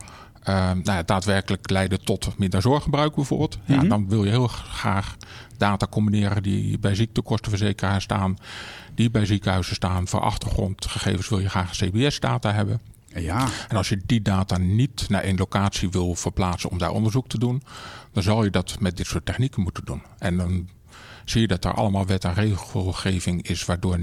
nou 0.54 0.82
ja, 0.84 1.04
daadwerkelijk 1.04 1.70
leiden 1.70 2.04
tot 2.04 2.38
minder 2.38 2.62
zorggebruik 2.62 3.16
bijvoorbeeld. 3.16 3.58
Ja, 3.66 3.76
mhm. 3.76 3.88
dan 3.88 4.10
wil 4.10 4.24
je 4.24 4.30
heel 4.30 4.48
graag 4.48 5.18
data 5.58 5.88
combineren 5.90 6.44
die 6.44 6.80
bij 6.80 6.96
ziektekostenverzekeraars 6.96 8.04
staan, 8.04 8.38
die 8.96 9.12
bij 9.12 9.26
ziekenhuizen 9.26 9.76
staan. 9.76 10.08
Voor 10.08 10.20
achtergrondgegevens 10.20 11.30
wil 11.30 11.40
je 11.40 11.50
graag 11.50 11.72
CBS-data 11.72 12.54
hebben. 12.54 12.82
Ja. 13.08 13.48
En 13.68 13.78
als 13.78 13.90
je 13.90 14.02
die 14.06 14.22
data 14.22 14.58
niet 14.58 15.10
naar 15.10 15.24
één 15.24 15.38
locatie 15.38 15.90
wil 15.90 16.16
verplaatsen 16.16 16.70
om 16.70 16.78
daar 16.78 16.92
onderzoek 16.92 17.28
te 17.28 17.40
doen, 17.40 17.64
dan 18.12 18.24
zal 18.24 18.44
je 18.44 18.50
dat 18.50 18.80
met 18.80 18.98
dit 18.98 19.08
soort 19.08 19.26
technieken 19.26 19.62
moeten 19.62 19.86
doen. 19.86 20.02
En 20.18 20.38
dan 20.38 20.70
zie 21.26 21.42
je 21.42 21.48
dat 21.48 21.66
er 21.66 21.74
allemaal 21.74 22.06
wet 22.06 22.24
en 22.24 22.34
regelgeving 22.34 23.48
is, 23.48 23.66
waardoor 23.66 24.00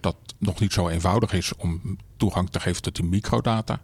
dat 0.00 0.16
nog 0.38 0.60
niet 0.60 0.72
zo 0.72 0.88
eenvoudig 0.88 1.32
is 1.32 1.56
om 1.56 1.98
toegang 2.24 2.50
te 2.50 2.60
geven 2.60 2.82
tot 2.82 2.96
die 2.96 3.04
microdata. 3.04 3.80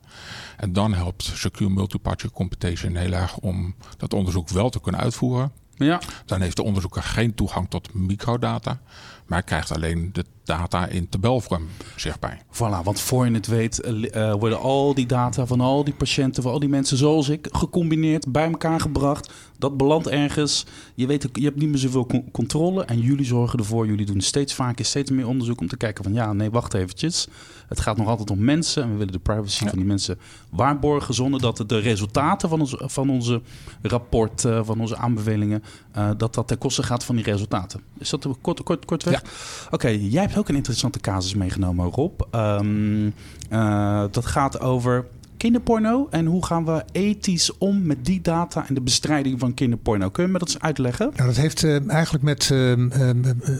En 0.56 0.72
dan 0.72 0.94
helpt 0.94 1.22
Secure 1.22 1.70
Multiparty 1.70 2.28
Computation 2.28 2.96
heel 2.96 3.12
erg 3.12 3.36
om 3.36 3.74
dat 3.96 4.12
onderzoek 4.12 4.48
wel 4.48 4.70
te 4.70 4.80
kunnen 4.80 5.00
uitvoeren. 5.00 5.52
Ja. 5.74 6.00
Dan 6.26 6.40
heeft 6.40 6.56
de 6.56 6.62
onderzoeker 6.62 7.02
geen 7.02 7.34
toegang 7.34 7.70
tot 7.70 7.94
microdata, 7.94 8.80
maar 9.26 9.38
hij 9.38 9.42
krijgt 9.42 9.72
alleen 9.72 10.10
de 10.12 10.24
data 10.50 10.86
in 10.86 11.08
tabelvorm 11.08 11.68
zichtbaar. 11.96 12.42
Voilà, 12.52 12.84
want 12.84 13.00
voor 13.00 13.26
je 13.26 13.32
het 13.32 13.46
weet 13.46 13.82
uh, 13.84 14.32
worden 14.32 14.60
al 14.60 14.94
die 14.94 15.06
data 15.06 15.46
van 15.46 15.60
al 15.60 15.84
die 15.84 15.94
patiënten, 15.94 16.42
van 16.42 16.52
al 16.52 16.58
die 16.58 16.68
mensen 16.68 16.96
zoals 16.96 17.28
ik, 17.28 17.48
gecombineerd, 17.52 18.32
bij 18.32 18.50
elkaar 18.50 18.80
gebracht. 18.80 19.32
Dat 19.58 19.76
belandt 19.76 20.08
ergens. 20.08 20.66
Je, 20.94 21.06
weet, 21.06 21.28
je 21.32 21.44
hebt 21.44 21.56
niet 21.56 21.68
meer 21.68 21.78
zoveel 21.78 22.06
controle 22.32 22.84
en 22.84 23.00
jullie 23.00 23.24
zorgen 23.24 23.58
ervoor. 23.58 23.86
Jullie 23.86 24.06
doen 24.06 24.20
steeds 24.20 24.54
vaker, 24.54 24.84
steeds 24.84 25.10
meer 25.10 25.26
onderzoek 25.26 25.60
om 25.60 25.68
te 25.68 25.76
kijken 25.76 26.04
van 26.04 26.12
ja, 26.12 26.32
nee, 26.32 26.50
wacht 26.50 26.74
eventjes. 26.74 27.28
Het 27.68 27.80
gaat 27.80 27.96
nog 27.96 28.06
altijd 28.06 28.30
om 28.30 28.44
mensen 28.44 28.82
en 28.82 28.90
we 28.90 28.96
willen 28.96 29.12
de 29.12 29.18
privacy 29.18 29.64
van 29.66 29.78
die 29.78 29.86
mensen 29.86 30.18
waarborgen 30.50 31.14
zonder 31.14 31.40
dat 31.40 31.64
de 31.66 31.78
resultaten 31.78 32.48
van, 32.48 32.60
ons, 32.60 32.74
van 32.78 33.10
onze 33.10 33.42
rapport, 33.82 34.44
uh, 34.44 34.60
van 34.64 34.80
onze 34.80 34.96
aanbevelingen, 34.96 35.62
uh, 35.96 36.10
dat 36.16 36.34
dat 36.34 36.48
ten 36.48 36.58
koste 36.58 36.82
gaat 36.82 37.04
van 37.04 37.16
die 37.16 37.24
resultaten. 37.24 37.80
Is 37.98 38.10
dat 38.10 38.26
kort, 38.40 38.62
kort, 38.62 38.84
kort 38.84 39.04
weg? 39.04 39.22
Oké, 39.70 39.88
jij 39.88 40.22
hebt 40.22 40.34
ook 40.40 40.48
een 40.48 40.54
interessante 40.54 41.00
casus 41.00 41.34
meegenomen, 41.34 41.86
Rob. 41.86 42.20
Um, 42.34 43.14
uh, 43.50 44.04
dat 44.10 44.26
gaat 44.26 44.60
over 44.60 45.04
kinderporno 45.36 46.06
en 46.10 46.26
hoe 46.26 46.46
gaan 46.46 46.64
we 46.64 46.84
ethisch 46.92 47.58
om 47.58 47.82
met 47.82 48.04
die 48.04 48.20
data 48.20 48.68
en 48.68 48.74
de 48.74 48.80
bestrijding 48.80 49.40
van 49.40 49.54
kinderporno? 49.54 50.10
Kun 50.10 50.24
je 50.24 50.30
me 50.30 50.38
dat 50.38 50.48
eens 50.48 50.60
uitleggen? 50.60 51.10
Nou, 51.16 51.28
dat 51.28 51.36
heeft 51.36 51.62
uh, 51.62 51.90
eigenlijk 51.90 52.24
met 52.24 52.50
uh, 52.52 52.72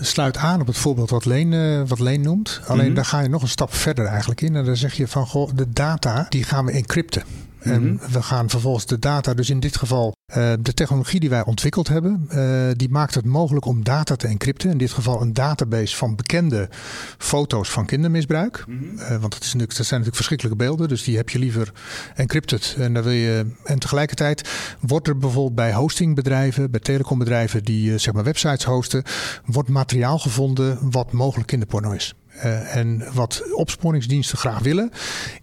sluit 0.00 0.36
aan 0.36 0.60
op 0.60 0.66
het 0.66 0.76
voorbeeld 0.76 1.10
wat 1.10 1.24
Leen, 1.24 1.86
wat 1.86 1.98
Leen 1.98 2.20
noemt. 2.20 2.60
Alleen 2.66 2.80
mm 2.80 2.86
-hmm. 2.86 2.94
daar 2.94 3.04
ga 3.04 3.20
je 3.20 3.28
nog 3.28 3.42
een 3.42 3.48
stap 3.48 3.74
verder 3.74 4.04
eigenlijk 4.04 4.40
in 4.40 4.56
en 4.56 4.64
dan 4.64 4.76
zeg 4.76 4.94
je 4.94 5.08
van 5.08 5.26
goh, 5.26 5.50
de 5.54 5.70
data 5.70 6.26
die 6.28 6.44
gaan 6.44 6.64
we 6.64 6.72
encrypten. 6.72 7.22
En 7.60 7.82
mm 7.82 7.98
-hmm. 7.98 8.12
we 8.12 8.22
gaan 8.22 8.50
vervolgens 8.50 8.86
de 8.86 8.98
data, 8.98 9.34
dus 9.34 9.50
in 9.50 9.60
dit 9.60 9.76
geval 9.76 10.14
uh, 10.36 10.52
de 10.60 10.74
technologie 10.74 11.20
die 11.20 11.30
wij 11.30 11.44
ontwikkeld 11.44 11.88
hebben, 11.88 12.28
uh, 12.32 12.70
die 12.76 12.90
maakt 12.90 13.14
het 13.14 13.24
mogelijk 13.24 13.66
om 13.66 13.84
data 13.84 14.16
te 14.16 14.26
encrypten. 14.26 14.70
In 14.70 14.78
dit 14.78 14.92
geval 14.92 15.20
een 15.20 15.32
database 15.32 15.96
van 15.96 16.16
bekende 16.16 16.68
foto's 17.18 17.70
van 17.70 17.86
kindermisbruik. 17.86 18.64
Mm 18.66 18.78
-hmm. 18.78 18.98
uh, 18.98 19.08
want 19.08 19.34
het 19.34 19.42
is 19.42 19.52
natuurlijk, 19.52 19.76
dat 19.76 19.86
zijn 19.86 20.00
natuurlijk 20.00 20.16
verschrikkelijke 20.16 20.58
beelden, 20.58 20.88
dus 20.88 21.04
die 21.04 21.16
heb 21.16 21.28
je 21.28 21.38
liever 21.38 21.72
encrypted. 22.14 22.74
En, 22.78 22.94
daar 22.94 23.02
wil 23.02 23.12
je, 23.12 23.46
en 23.64 23.78
tegelijkertijd 23.78 24.48
wordt 24.80 25.08
er 25.08 25.18
bijvoorbeeld 25.18 25.54
bij 25.54 25.72
hostingbedrijven, 25.72 26.70
bij 26.70 26.80
telecombedrijven 26.80 27.64
die 27.64 27.98
zeg 27.98 28.14
maar 28.14 28.24
websites 28.24 28.64
hosten, 28.64 29.02
wordt 29.44 29.68
materiaal 29.68 30.18
gevonden 30.18 30.90
wat 30.90 31.12
mogelijk 31.12 31.48
kinderporno 31.48 31.90
is. 31.90 32.14
Uh, 32.44 32.76
en 32.76 33.02
wat 33.12 33.42
opsporingsdiensten 33.54 34.38
graag 34.38 34.58
willen, 34.58 34.90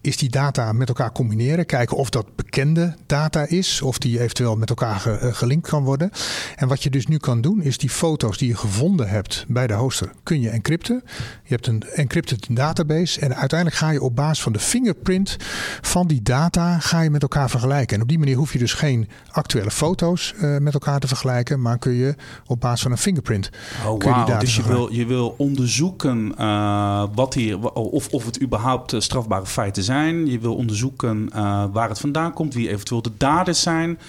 is 0.01 0.17
die 0.17 0.29
data 0.29 0.71
met 0.71 0.87
elkaar 0.87 1.11
combineren. 1.11 1.65
Kijken 1.65 1.97
of 1.97 2.09
dat 2.09 2.35
bekende 2.35 2.95
data 3.05 3.47
is, 3.47 3.81
of 3.81 3.97
die 3.97 4.19
eventueel 4.19 4.55
met 4.55 4.69
elkaar 4.69 4.99
ge, 4.99 5.19
uh, 5.23 5.33
gelinkt 5.33 5.67
kan 5.67 5.83
worden. 5.83 6.11
En 6.55 6.67
wat 6.67 6.83
je 6.83 6.89
dus 6.89 7.07
nu 7.07 7.17
kan 7.17 7.41
doen, 7.41 7.61
is 7.61 7.77
die 7.77 7.89
foto's 7.89 8.37
die 8.37 8.47
je 8.47 8.55
gevonden 8.55 9.09
hebt 9.09 9.45
bij 9.47 9.67
de 9.67 9.73
hoster, 9.73 10.11
kun 10.23 10.41
je 10.41 10.49
encrypten. 10.49 11.03
Je 11.43 11.53
hebt 11.53 11.67
een 11.67 11.83
encrypted 11.93 12.47
database 12.49 13.19
en 13.19 13.35
uiteindelijk 13.35 13.79
ga 13.79 13.89
je 13.89 14.01
op 14.01 14.15
basis 14.15 14.43
van 14.43 14.53
de 14.53 14.59
fingerprint 14.59 15.37
van 15.81 16.07
die 16.07 16.21
data 16.21 16.79
ga 16.79 17.01
je 17.01 17.09
met 17.09 17.21
elkaar 17.21 17.49
vergelijken. 17.49 17.95
En 17.95 18.01
op 18.01 18.07
die 18.07 18.19
manier 18.19 18.35
hoef 18.35 18.53
je 18.53 18.59
dus 18.59 18.73
geen 18.73 19.07
actuele 19.31 19.71
foto's 19.71 20.33
uh, 20.41 20.57
met 20.57 20.73
elkaar 20.73 20.99
te 20.99 21.07
vergelijken, 21.07 21.61
maar 21.61 21.77
kun 21.77 21.93
je 21.93 22.15
op 22.45 22.59
basis 22.59 22.81
van 22.81 22.91
een 22.91 22.97
fingerprint. 22.97 23.49
Oh, 23.85 24.01
wow. 24.03 24.39
Dus 24.39 24.55
je 24.55 24.63
wil, 24.63 24.93
je 24.93 25.05
wil 25.05 25.35
onderzoeken. 25.37 26.33
Uh, 26.39 26.86
wat 27.13 27.33
hier, 27.33 27.71
of, 27.73 28.07
of 28.07 28.25
het 28.25 28.41
überhaupt 28.41 28.93
uh, 28.93 28.99
strafbare 28.99 29.45
feiten 29.45 29.83
zijn. 29.83 30.27
Je 30.27 30.39
wil 30.39 30.55
onderzoeken 30.55 31.29
uh, 31.35 31.65
waar 31.71 31.89
het 31.89 31.99
vandaan 31.99 32.33
komt, 32.33 32.53
wie 32.53 32.69
eventueel 32.69 33.01
de 33.01 33.11
daders 33.17 33.61
zijn. 33.61 33.99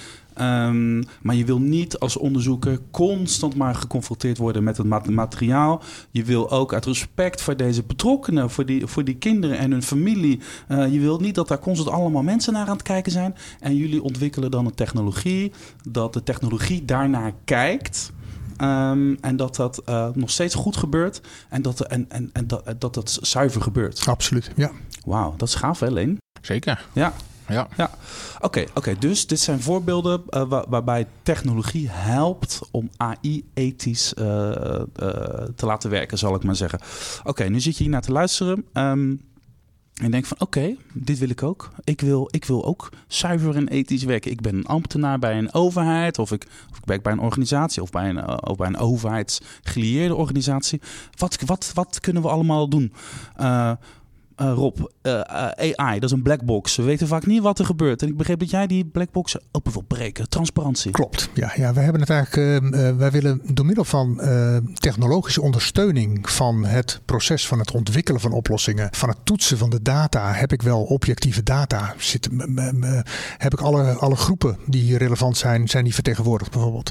Um, 0.41 1.05
maar 1.23 1.35
je 1.35 1.45
wil 1.45 1.59
niet 1.59 1.99
als 1.99 2.17
onderzoeker 2.17 2.79
constant 2.91 3.55
maar 3.55 3.75
geconfronteerd 3.75 4.39
worden 4.39 4.65
met 4.65 4.77
het 4.77 5.11
materiaal. 5.11 5.83
Je 6.11 6.25
wil 6.25 6.51
ook 6.51 6.75
uit 6.75 6.85
respect 6.85 7.43
voor 7.43 7.57
deze 7.57 7.83
betrokkenen, 7.83 8.51
voor 8.51 8.67
die, 8.67 8.87
voor 8.87 9.05
die 9.05 9.17
kinderen 9.17 9.59
en 9.59 9.71
hun 9.71 9.83
familie. 9.83 10.41
Uh, 10.69 10.93
je 10.93 11.01
wilt 11.01 11.21
niet 11.21 11.35
dat 11.35 11.49
daar 11.49 11.59
constant 11.59 11.91
allemaal 11.91 12.23
mensen 12.23 12.53
naar 12.53 12.67
aan 12.67 12.73
het 12.73 12.83
kijken 12.83 13.13
zijn. 13.13 13.35
En 13.61 13.77
jullie 13.77 14.03
ontwikkelen 14.03 14.51
dan 14.51 14.67
een 14.67 14.75
technologie, 14.75 15.53
dat 15.91 16.13
de 16.13 16.23
technologie 16.23 16.85
daarnaar 16.85 17.33
kijkt. 17.45 18.13
Um, 18.63 19.19
en 19.21 19.37
dat 19.37 19.57
dat 19.57 19.83
uh, 19.89 20.09
nog 20.15 20.31
steeds 20.31 20.55
goed 20.55 20.77
gebeurt 20.77 21.21
en 21.49 21.63
dat, 21.63 21.81
en, 21.81 22.07
en, 22.09 22.31
en 22.33 22.47
dat, 22.47 22.75
dat 22.79 22.95
dat 22.95 23.19
zuiver 23.23 23.63
gebeurt. 23.63 24.07
Absoluut, 24.07 24.51
ja. 24.57 24.71
Wauw, 25.05 25.35
dat 25.37 25.49
is 25.49 25.55
gaaf 25.55 25.81
hè, 25.81 25.91
Leen? 25.91 26.19
Zeker. 26.41 26.87
Ja. 26.93 27.13
Ja. 27.49 27.69
ja. 27.77 27.91
Oké, 28.37 28.47
okay, 28.47 28.69
okay, 28.75 28.99
dus 28.99 29.27
dit 29.27 29.41
zijn 29.41 29.61
voorbeelden 29.61 30.23
uh, 30.31 30.49
waar, 30.49 30.65
waarbij 30.69 31.07
technologie 31.23 31.89
helpt 31.91 32.61
om 32.71 32.91
AI 32.97 33.45
ethisch 33.55 34.15
uh, 34.19 34.25
te 35.55 35.67
laten 35.67 35.91
werken, 35.91 36.19
zal 36.19 36.35
ik 36.35 36.43
maar 36.43 36.57
zeggen. 36.57 36.81
Oké, 37.19 37.29
okay, 37.29 37.49
nu 37.49 37.61
zit 37.61 37.77
je 37.77 37.83
hier 37.83 37.93
naar 37.93 38.03
te 38.03 38.13
luisteren. 38.13 38.65
Um, 38.73 39.21
en 39.99 40.11
denk 40.11 40.27
van 40.27 40.41
oké, 40.41 40.77
dit 40.93 41.19
wil 41.19 41.31
ik 41.31 41.43
ook. 41.43 41.71
Ik 41.85 42.01
wil, 42.01 42.29
ik 42.31 42.45
wil 42.45 42.65
ook 42.65 42.93
zuiver 43.07 43.57
en 43.57 43.69
ethisch 43.69 44.05
werken. 44.05 44.31
Ik 44.31 44.41
ben 44.41 44.55
een 44.55 44.67
ambtenaar 44.67 45.19
bij 45.19 45.39
een 45.39 45.53
overheid, 45.53 46.19
of 46.19 46.33
ik, 46.33 46.47
of 46.71 46.77
ik 46.79 46.85
werk 46.85 47.03
bij 47.03 47.13
een 47.13 47.19
organisatie, 47.19 47.83
of 47.83 47.91
bij 47.91 48.09
een, 48.09 48.43
of 48.49 48.57
bij 48.57 48.67
een 48.67 48.77
overheidsgelieerde 48.77 50.15
organisatie. 50.15 50.81
Wat, 51.17 51.39
wat, 51.47 51.71
wat 51.75 52.01
kunnen 52.01 52.23
we 52.23 52.29
allemaal 52.29 52.69
doen? 52.69 52.93
Uh, 53.41 53.73
uh, 54.41 54.53
Rob, 54.53 54.79
uh, 55.03 55.21
AI, 55.77 55.99
dat 56.01 56.11
is 56.11 56.17
een 56.17 56.23
black 56.23 56.45
box. 56.45 56.77
We 56.77 56.83
weten 56.83 57.07
vaak 57.07 57.27
niet 57.27 57.43
wat 57.43 57.59
er 57.59 57.65
gebeurt. 57.65 58.03
En 58.03 58.09
ik 58.09 58.17
begreep 58.17 58.39
dat 58.39 58.51
jij 58.51 58.67
die 58.67 58.85
black 58.85 59.11
box 59.11 59.37
open 59.53 59.73
wil 59.73 59.83
breken. 59.83 60.29
Transparantie. 60.29 60.91
Klopt. 60.91 61.29
Ja, 61.35 61.53
ja 61.57 61.73
we 61.73 61.81
hebben 61.81 62.01
het 62.01 62.11
eigenlijk. 62.11 62.63
Uh, 62.63 62.97
wij 62.97 63.11
willen 63.11 63.41
door 63.53 63.67
middel 63.67 63.85
van 63.85 64.21
technologische 64.75 65.43
ondersteuning 65.43 66.31
van 66.31 66.65
het 66.65 67.01
proces 67.05 67.47
van 67.47 67.59
het 67.59 67.71
ontwikkelen 67.71 68.21
van 68.21 68.33
oplossingen, 68.33 68.89
van 68.91 69.09
het 69.09 69.19
toetsen 69.25 69.59
van 69.59 69.71
de 69.71 69.83
data, 69.83 70.33
heb 70.33 70.53
ik 70.53 70.63
wel 70.63 70.83
objectieve 70.83 71.43
data. 71.43 71.95
Zit, 71.99 72.29
heb 73.39 73.53
ik 73.53 73.61
alle, 73.61 73.93
alle 73.93 74.17
groepen 74.17 74.59
die 74.67 74.83
hier 74.83 74.99
relevant 74.99 75.37
zijn, 75.37 75.69
zijn 75.69 75.85
die 75.85 75.95
vertegenwoordigd 75.95 76.51
bijvoorbeeld. 76.51 76.91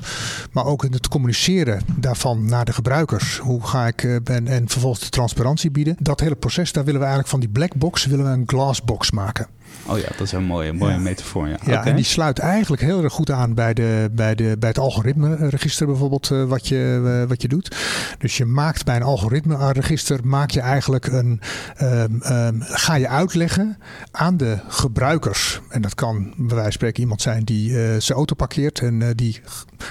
Maar 0.52 0.66
ook 0.66 0.84
in 0.84 0.92
het 0.92 1.08
communiceren 1.08 1.82
daarvan 1.96 2.46
naar 2.46 2.66
de 2.66 2.74
gebruikers. 2.74 3.38
Hoe 3.38 3.66
ga 3.68 3.88
ik 3.88 4.04
en, 4.04 4.48
en 4.48 4.70
vervolgens 4.70 5.04
de 5.04 5.10
transparantie 5.10 5.72
bieden. 5.72 5.96
Dat 6.00 6.20
hele 6.20 6.36
proces, 6.36 6.72
daar 6.72 6.84
willen 6.84 7.00
we 7.00 7.06
eigenlijk 7.06 7.30
van 7.30 7.37
die 7.40 7.50
black 7.50 7.76
box 7.76 8.06
willen 8.06 8.26
we 8.26 8.32
een 8.32 8.48
glass 8.48 8.84
box 8.84 9.12
maken. 9.12 9.48
Oh 9.90 9.98
ja, 9.98 10.08
dat 10.08 10.22
is 10.22 10.32
een 10.32 10.44
mooie, 10.44 10.74
mooie 10.74 10.94
ja. 10.94 11.00
metafoor. 11.00 11.48
Ja, 11.48 11.58
ja 11.66 11.74
okay. 11.80 11.86
en 11.86 11.96
die 11.96 12.06
sluit 12.06 12.40
eigenlijk 12.40 12.82
heel 12.82 13.04
erg 13.04 13.14
goed 13.14 13.32
aan 13.32 13.54
bij, 13.54 13.74
de, 13.74 14.10
bij, 14.12 14.36
de, 14.36 14.56
bij 14.60 14.70
het 14.70 14.78
algoritme-register 14.78 15.88
bijvoorbeeld 15.88 16.30
uh, 16.30 16.44
wat, 16.44 16.68
je, 16.68 17.02
uh, 17.04 17.30
wat 17.30 17.42
je 17.42 17.48
doet. 17.48 17.76
Dus 18.18 18.38
je 18.38 18.46
maakt 18.46 18.86
bij 18.86 18.96
een 18.96 19.04
algoritme-register 19.04 20.20
maak 20.24 20.50
je 20.50 20.62
eigenlijk 20.62 21.08
een, 21.08 21.42
um, 21.82 22.22
um, 22.32 22.62
ga 22.62 22.96
je 22.96 23.08
uitleggen 23.08 23.78
aan 24.12 24.38
de 24.38 24.58
gebruikers. 24.68 25.62
En 25.70 25.82
dat 25.82 25.96
kan 25.96 26.34
bij 26.38 26.46
wijze 26.48 26.62
van 26.62 26.72
spreken 26.72 27.02
iemand 27.02 27.22
zijn 27.22 27.44
die 27.44 27.70
uh, 27.70 27.78
zijn 27.78 28.18
auto 28.18 28.36
parkeert 28.36 28.80
en 28.80 29.14
die 29.16 29.42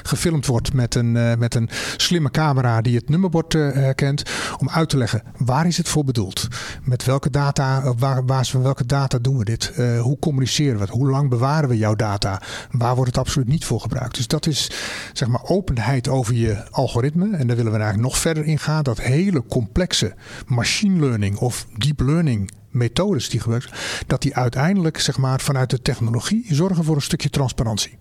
gefilmd 0.02 0.46
wordt 0.46 0.72
met 0.72 0.94
een, 0.94 1.12
met 1.38 1.54
een 1.54 1.68
slimme 1.96 2.30
camera 2.30 2.80
die 2.80 2.96
het 2.96 3.08
nummerbord 3.08 3.52
herkent. 3.52 4.22
Om 4.58 4.68
uit 4.68 4.88
te 4.88 4.96
leggen 4.96 5.22
waar 5.36 5.66
is 5.66 5.76
het 5.76 5.88
voor 5.88 6.04
bedoeld? 6.04 6.48
Met 6.82 7.04
welke 7.04 7.30
data, 7.30 7.94
basis 8.24 8.50
van 8.50 8.62
welke 8.62 8.86
data 8.86 9.18
doen 9.18 9.38
we 9.38 9.44
dit? 9.44 9.65
Uh, 9.76 10.00
hoe 10.00 10.18
communiceren 10.18 10.74
we 10.74 10.80
het? 10.80 10.90
Hoe 10.90 11.10
lang 11.10 11.28
bewaren 11.28 11.68
we 11.68 11.76
jouw 11.76 11.94
data? 11.94 12.42
Waar 12.70 12.94
wordt 12.94 13.10
het 13.10 13.18
absoluut 13.18 13.48
niet 13.48 13.64
voor 13.64 13.80
gebruikt? 13.80 14.16
Dus 14.16 14.26
dat 14.26 14.46
is 14.46 14.70
zeg 15.12 15.28
maar 15.28 15.44
openheid 15.44 16.08
over 16.08 16.34
je 16.34 16.70
algoritme. 16.70 17.36
En 17.36 17.46
daar 17.46 17.56
willen 17.56 17.72
we 17.72 17.78
eigenlijk 17.78 18.08
nog 18.08 18.18
verder 18.18 18.44
in 18.44 18.58
gaan. 18.58 18.82
Dat 18.82 19.00
hele 19.00 19.44
complexe 19.48 20.14
machine 20.46 21.00
learning 21.00 21.38
of 21.38 21.66
deep 21.76 22.00
learning 22.00 22.50
methodes 22.70 23.28
die 23.28 23.40
gebruikt, 23.40 23.70
dat 24.06 24.22
die 24.22 24.36
uiteindelijk 24.36 24.98
zeg 24.98 25.18
maar, 25.18 25.40
vanuit 25.40 25.70
de 25.70 25.82
technologie 25.82 26.46
zorgen 26.48 26.84
voor 26.84 26.94
een 26.94 27.02
stukje 27.02 27.30
transparantie. 27.30 27.98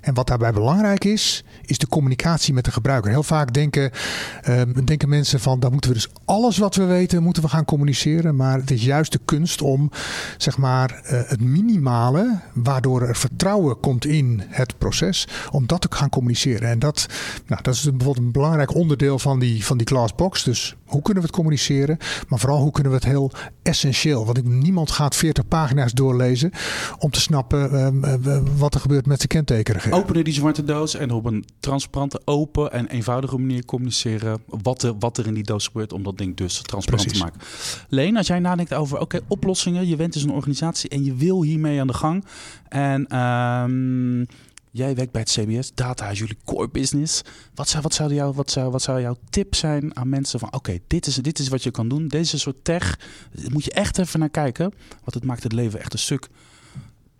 En 0.00 0.14
wat 0.14 0.26
daarbij 0.26 0.52
belangrijk 0.52 1.04
is, 1.04 1.44
is 1.66 1.78
de 1.78 1.88
communicatie 1.88 2.54
met 2.54 2.64
de 2.64 2.70
gebruiker. 2.70 3.10
Heel 3.10 3.22
vaak 3.22 3.52
denken, 3.52 3.90
uh, 4.48 4.62
denken 4.84 5.08
mensen 5.08 5.40
van, 5.40 5.60
dan 5.60 5.72
moeten 5.72 5.90
we 5.90 5.96
dus 5.96 6.08
alles 6.24 6.58
wat 6.58 6.74
we 6.74 6.84
weten, 6.84 7.22
moeten 7.22 7.42
we 7.42 7.48
gaan 7.48 7.64
communiceren. 7.64 8.36
Maar 8.36 8.58
het 8.58 8.70
is 8.70 8.84
juist 8.84 9.12
de 9.12 9.20
kunst 9.24 9.62
om, 9.62 9.90
zeg 10.36 10.58
maar, 10.58 11.00
uh, 11.04 11.20
het 11.26 11.40
minimale, 11.40 12.40
waardoor 12.54 13.02
er 13.02 13.16
vertrouwen 13.16 13.80
komt 13.80 14.04
in 14.06 14.42
het 14.46 14.78
proces, 14.78 15.28
om 15.50 15.66
dat 15.66 15.80
te 15.80 15.88
gaan 15.90 16.08
communiceren. 16.08 16.68
En 16.68 16.78
dat, 16.78 17.06
nou, 17.46 17.62
dat 17.62 17.74
is 17.74 17.82
bijvoorbeeld 17.82 18.26
een 18.26 18.32
belangrijk 18.32 18.74
onderdeel 18.74 19.18
van 19.18 19.38
die, 19.38 19.64
van 19.64 19.76
die 19.76 19.86
glassbox. 19.86 20.44
Dus 20.44 20.76
Hoe 20.86 21.02
kunnen 21.02 21.22
we 21.22 21.28
het 21.28 21.36
communiceren? 21.36 21.96
Maar 22.28 22.38
vooral 22.38 22.60
hoe 22.60 22.70
kunnen 22.70 22.92
we 22.92 22.98
het 22.98 23.06
heel 23.06 23.30
essentieel? 23.62 24.26
Want 24.26 24.44
niemand 24.44 24.90
gaat 24.90 25.16
40 25.16 25.48
pagina's 25.48 25.92
doorlezen 25.92 26.50
om 26.98 27.10
te 27.10 27.20
snappen 27.20 27.72
ehm, 27.72 28.42
wat 28.56 28.74
er 28.74 28.80
gebeurt 28.80 29.06
met 29.06 29.20
de 29.20 29.26
kentekenen. 29.26 29.92
Openen 29.92 30.24
die 30.24 30.34
zwarte 30.34 30.64
doos 30.64 30.94
en 30.94 31.10
op 31.10 31.24
een 31.24 31.44
transparante, 31.60 32.20
open 32.24 32.72
en 32.72 32.86
eenvoudige 32.86 33.38
manier 33.38 33.64
communiceren 33.64 34.42
wat 34.46 34.82
er, 34.82 34.98
wat 34.98 35.18
er 35.18 35.26
in 35.26 35.34
die 35.34 35.44
doos 35.44 35.66
gebeurt 35.66 35.92
om 35.92 36.02
dat 36.02 36.18
ding 36.18 36.36
dus 36.36 36.62
transparant 36.62 37.12
te 37.12 37.18
maken. 37.18 37.40
Leen, 37.88 38.16
als 38.16 38.26
jij 38.26 38.38
nadenkt 38.38 38.74
over 38.74 38.98
oké, 38.98 39.20
oplossingen, 39.28 39.88
je 39.88 39.96
bent 39.96 40.12
dus 40.12 40.22
een 40.22 40.30
organisatie 40.30 40.90
en 40.90 41.04
je 41.04 41.14
wil 41.14 41.42
hiermee 41.42 41.80
aan 41.80 41.86
de 41.86 41.94
gang. 41.94 42.24
En 42.68 43.06
ehm, 43.06 44.24
Jij 44.76 44.94
werkt 44.94 45.12
bij 45.12 45.20
het 45.20 45.30
CBS, 45.30 45.74
data 45.74 46.10
is 46.10 46.18
jullie 46.18 46.36
core 46.44 46.68
business. 46.68 47.22
Wat 47.54 47.68
zou, 47.68 47.82
wat 47.82 47.94
zou, 47.94 48.14
jou, 48.14 48.34
wat 48.34 48.50
zou, 48.50 48.70
wat 48.70 48.82
zou 48.82 49.00
jouw 49.00 49.16
tip 49.30 49.54
zijn 49.54 49.96
aan 49.96 50.08
mensen 50.08 50.38
van 50.38 50.52
oké, 50.52 50.78
dit, 50.86 51.06
is, 51.06 51.14
dit 51.14 51.38
is 51.38 51.48
wat 51.48 51.62
je 51.62 51.70
kan 51.70 51.88
doen. 51.88 52.08
Deze 52.08 52.38
soort 52.38 52.64
tech, 52.64 52.98
daar 53.32 53.52
moet 53.52 53.64
je 53.64 53.72
echt 53.72 53.98
even 53.98 54.20
naar 54.20 54.28
kijken. 54.28 54.72
Want 54.88 55.14
het 55.14 55.24
maakt 55.24 55.42
het 55.42 55.52
leven 55.52 55.80
echt 55.80 55.92
een 55.92 55.98
stuk 55.98 56.28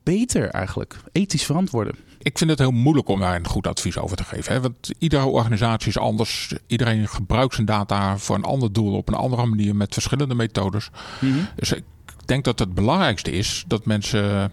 beter 0.03 0.49
eigenlijk. 0.49 0.97
Ethisch 1.13 1.45
verantwoorden. 1.45 1.95
Ik 2.19 2.39
vind 2.39 2.51
het 2.51 2.59
heel 2.59 2.71
moeilijk 2.71 3.09
om 3.09 3.21
daar 3.21 3.37
een 3.37 3.47
goed 3.47 3.67
advies 3.67 3.99
over 3.99 4.17
te 4.17 4.25
geven. 4.25 4.53
Hè? 4.53 4.61
Want 4.61 4.91
iedere 4.99 5.25
organisatie 5.25 5.89
is 5.89 5.99
anders. 5.99 6.55
Iedereen 6.67 7.09
gebruikt 7.09 7.55
zijn 7.55 7.67
data 7.67 8.19
voor 8.19 8.37
een 8.37 8.45
ander 8.45 8.73
doel 8.73 8.97
op 8.97 9.09
een 9.09 9.15
andere 9.15 9.47
manier 9.47 9.77
met 9.77 9.93
verschillende 9.93 10.35
methodes. 10.35 10.91
Mhm. 11.21 11.39
Dus 11.55 11.73
ik 11.73 11.85
denk 12.25 12.45
dat 12.45 12.59
het 12.59 12.75
belangrijkste 12.75 13.31
is 13.31 13.65
dat 13.67 13.87
mensen 13.87 14.53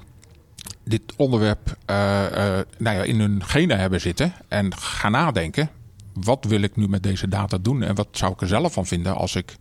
dit 0.84 1.02
onderwerp 1.16 1.78
uh, 1.90 1.96
uh, 2.32 2.60
nou 2.78 2.98
ja, 2.98 3.04
in 3.04 3.20
hun 3.20 3.44
genen 3.44 3.80
hebben 3.80 4.02
zitten 4.02 4.34
en 4.48 4.76
gaan 4.76 5.12
nadenken. 5.12 5.70
Wat 6.14 6.46
wil 6.46 6.62
ik 6.62 6.76
nu 6.76 6.88
met 6.88 7.04
deze 7.04 7.28
data 7.28 7.58
doen 7.58 7.84
en 7.84 7.96
wat 7.96 8.08
zou 8.12 8.34
ik 8.34 8.42
er 8.42 8.48
zelf 8.48 8.74
van 8.74 8.86
vinden 8.86 9.16
als 9.16 9.36
ik 9.36 9.56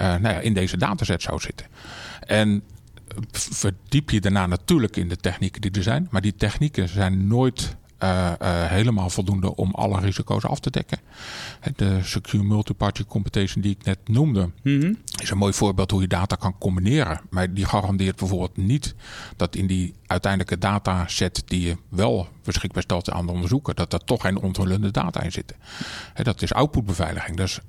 uh, 0.00 0.06
nou 0.06 0.34
ja, 0.34 0.40
in 0.40 0.54
deze 0.54 0.76
dataset 0.76 1.22
zou 1.22 1.40
zitten? 1.40 1.66
En 2.20 2.62
verdiep 3.32 4.10
je 4.10 4.20
daarna 4.20 4.46
natuurlijk 4.46 4.96
in 4.96 5.08
de 5.08 5.16
technieken 5.16 5.60
die 5.60 5.70
er 5.70 5.82
zijn, 5.82 6.08
maar 6.10 6.20
die 6.20 6.34
technieken 6.34 6.88
zijn 6.88 7.26
nooit 7.26 7.76
uh, 8.02 8.32
uh, 8.42 8.64
helemaal 8.66 9.10
voldoende 9.10 9.54
om 9.54 9.70
alle 9.74 10.00
risico's 10.00 10.44
af 10.44 10.60
te 10.60 10.70
dekken. 10.70 10.98
De 11.76 11.98
Secure 12.02 12.42
Multiparty 12.42 13.04
Computation 13.04 13.62
die 13.62 13.76
ik 13.78 13.84
net 13.84 13.98
noemde, 14.08 14.50
mm-hmm. 14.62 14.98
is 15.22 15.30
een 15.30 15.38
mooi 15.38 15.52
voorbeeld 15.52 15.90
hoe 15.90 16.00
je 16.00 16.08
data 16.08 16.36
kan 16.36 16.58
combineren. 16.58 17.20
Maar 17.30 17.54
die 17.54 17.64
garandeert 17.64 18.16
bijvoorbeeld 18.16 18.56
niet 18.56 18.94
dat 19.36 19.56
in 19.56 19.66
die 19.66 19.94
uiteindelijke 20.06 20.58
dataset 20.58 21.42
die 21.46 21.60
je 21.60 21.76
wel 21.88 22.28
beschikbaar 22.44 22.82
stelt 22.82 23.10
aan 23.10 23.26
de 23.26 23.32
onderzoeker, 23.32 23.74
dat 23.74 23.92
er 23.92 24.04
toch 24.04 24.20
geen 24.20 24.38
onthullende 24.38 24.90
data 24.90 25.22
in 25.22 25.32
zitten. 25.32 25.56
Dat 26.22 26.42
is 26.42 26.52
outputbeveiliging. 26.52 27.36
Dus 27.36 27.60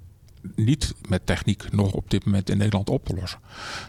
niet 0.55 0.93
met 1.07 1.25
techniek 1.25 1.71
nog 1.71 1.91
op 1.91 2.09
dit 2.09 2.25
moment 2.25 2.49
in 2.49 2.57
Nederland 2.57 2.89
op 2.89 3.05
te 3.05 3.15
lossen. 3.15 3.39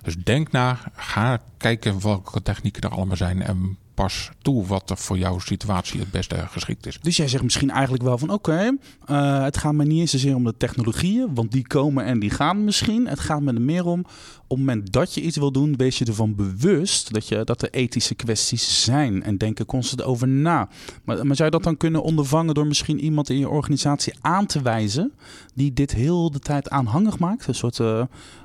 Dus 0.03 0.17
denk 0.17 0.53
na, 0.53 0.79
ga 0.97 1.41
kijken 1.57 2.03
welke 2.03 2.43
technieken 2.43 2.83
er 2.83 2.91
allemaal 2.91 3.17
zijn 3.17 3.43
en 3.43 3.79
pas 4.01 4.31
toe 4.43 4.67
wat 4.67 4.91
er 4.91 4.97
voor 4.97 5.19
jouw 5.19 5.39
situatie 5.39 6.01
het 6.01 6.11
beste 6.11 6.47
geschikt 6.51 6.87
is. 6.87 6.99
Dus 7.01 7.17
jij 7.17 7.29
zegt 7.29 7.43
misschien 7.43 7.71
eigenlijk 7.71 8.03
wel 8.03 8.19
van 8.19 8.31
oké, 8.31 8.77
eh, 9.05 9.43
het 9.43 9.57
gaat 9.57 9.73
me 9.73 9.85
niet 9.85 10.01
eens 10.01 10.11
zozeer 10.11 10.35
om 10.35 10.45
de 10.45 10.57
technologieën, 10.57 11.35
want 11.35 11.53
die 11.53 11.67
komen 11.67 12.05
en 12.05 12.19
die 12.19 12.31
gaan 12.31 12.65
misschien. 12.65 13.07
Het 13.07 13.21
gaat 13.21 13.41
me 13.41 13.53
er 13.53 13.61
meer 13.61 13.85
om, 13.85 14.01
op 14.01 14.57
het 14.57 14.59
moment 14.59 14.93
dat 14.93 15.15
je 15.15 15.21
iets 15.21 15.37
wil 15.37 15.53
doen, 15.53 15.77
wees 15.77 15.99
je 15.99 16.05
ervan 16.05 16.35
bewust 16.35 17.13
dat, 17.13 17.29
je, 17.29 17.45
dat 17.45 17.63
er 17.63 17.71
ethische 17.71 18.15
kwesties 18.15 18.85
zijn 18.85 19.23
en 19.23 19.39
denken 19.39 19.67
constant 19.67 20.03
over 20.03 20.29
na. 20.29 20.69
Maar, 21.05 21.27
maar 21.27 21.37
zou 21.37 21.49
je 21.51 21.57
dat 21.57 21.65
dan 21.65 21.77
kunnen 21.77 22.03
ondervangen 22.03 22.55
door 22.55 22.67
misschien 22.67 23.01
iemand 23.01 23.31
in 23.31 23.39
je 23.39 23.49
organisatie 23.49 24.15
aan 24.21 24.47
te 24.47 24.63
wijzen 24.63 25.13
die 25.55 25.73
dit 25.73 25.93
heel 25.93 26.31
de 26.31 26.39
tijd 26.39 26.71
aanhangig 26.71 27.19
maakt? 27.19 27.47
Een 27.47 27.55
soort 27.55 27.79
uh, 27.79 28.03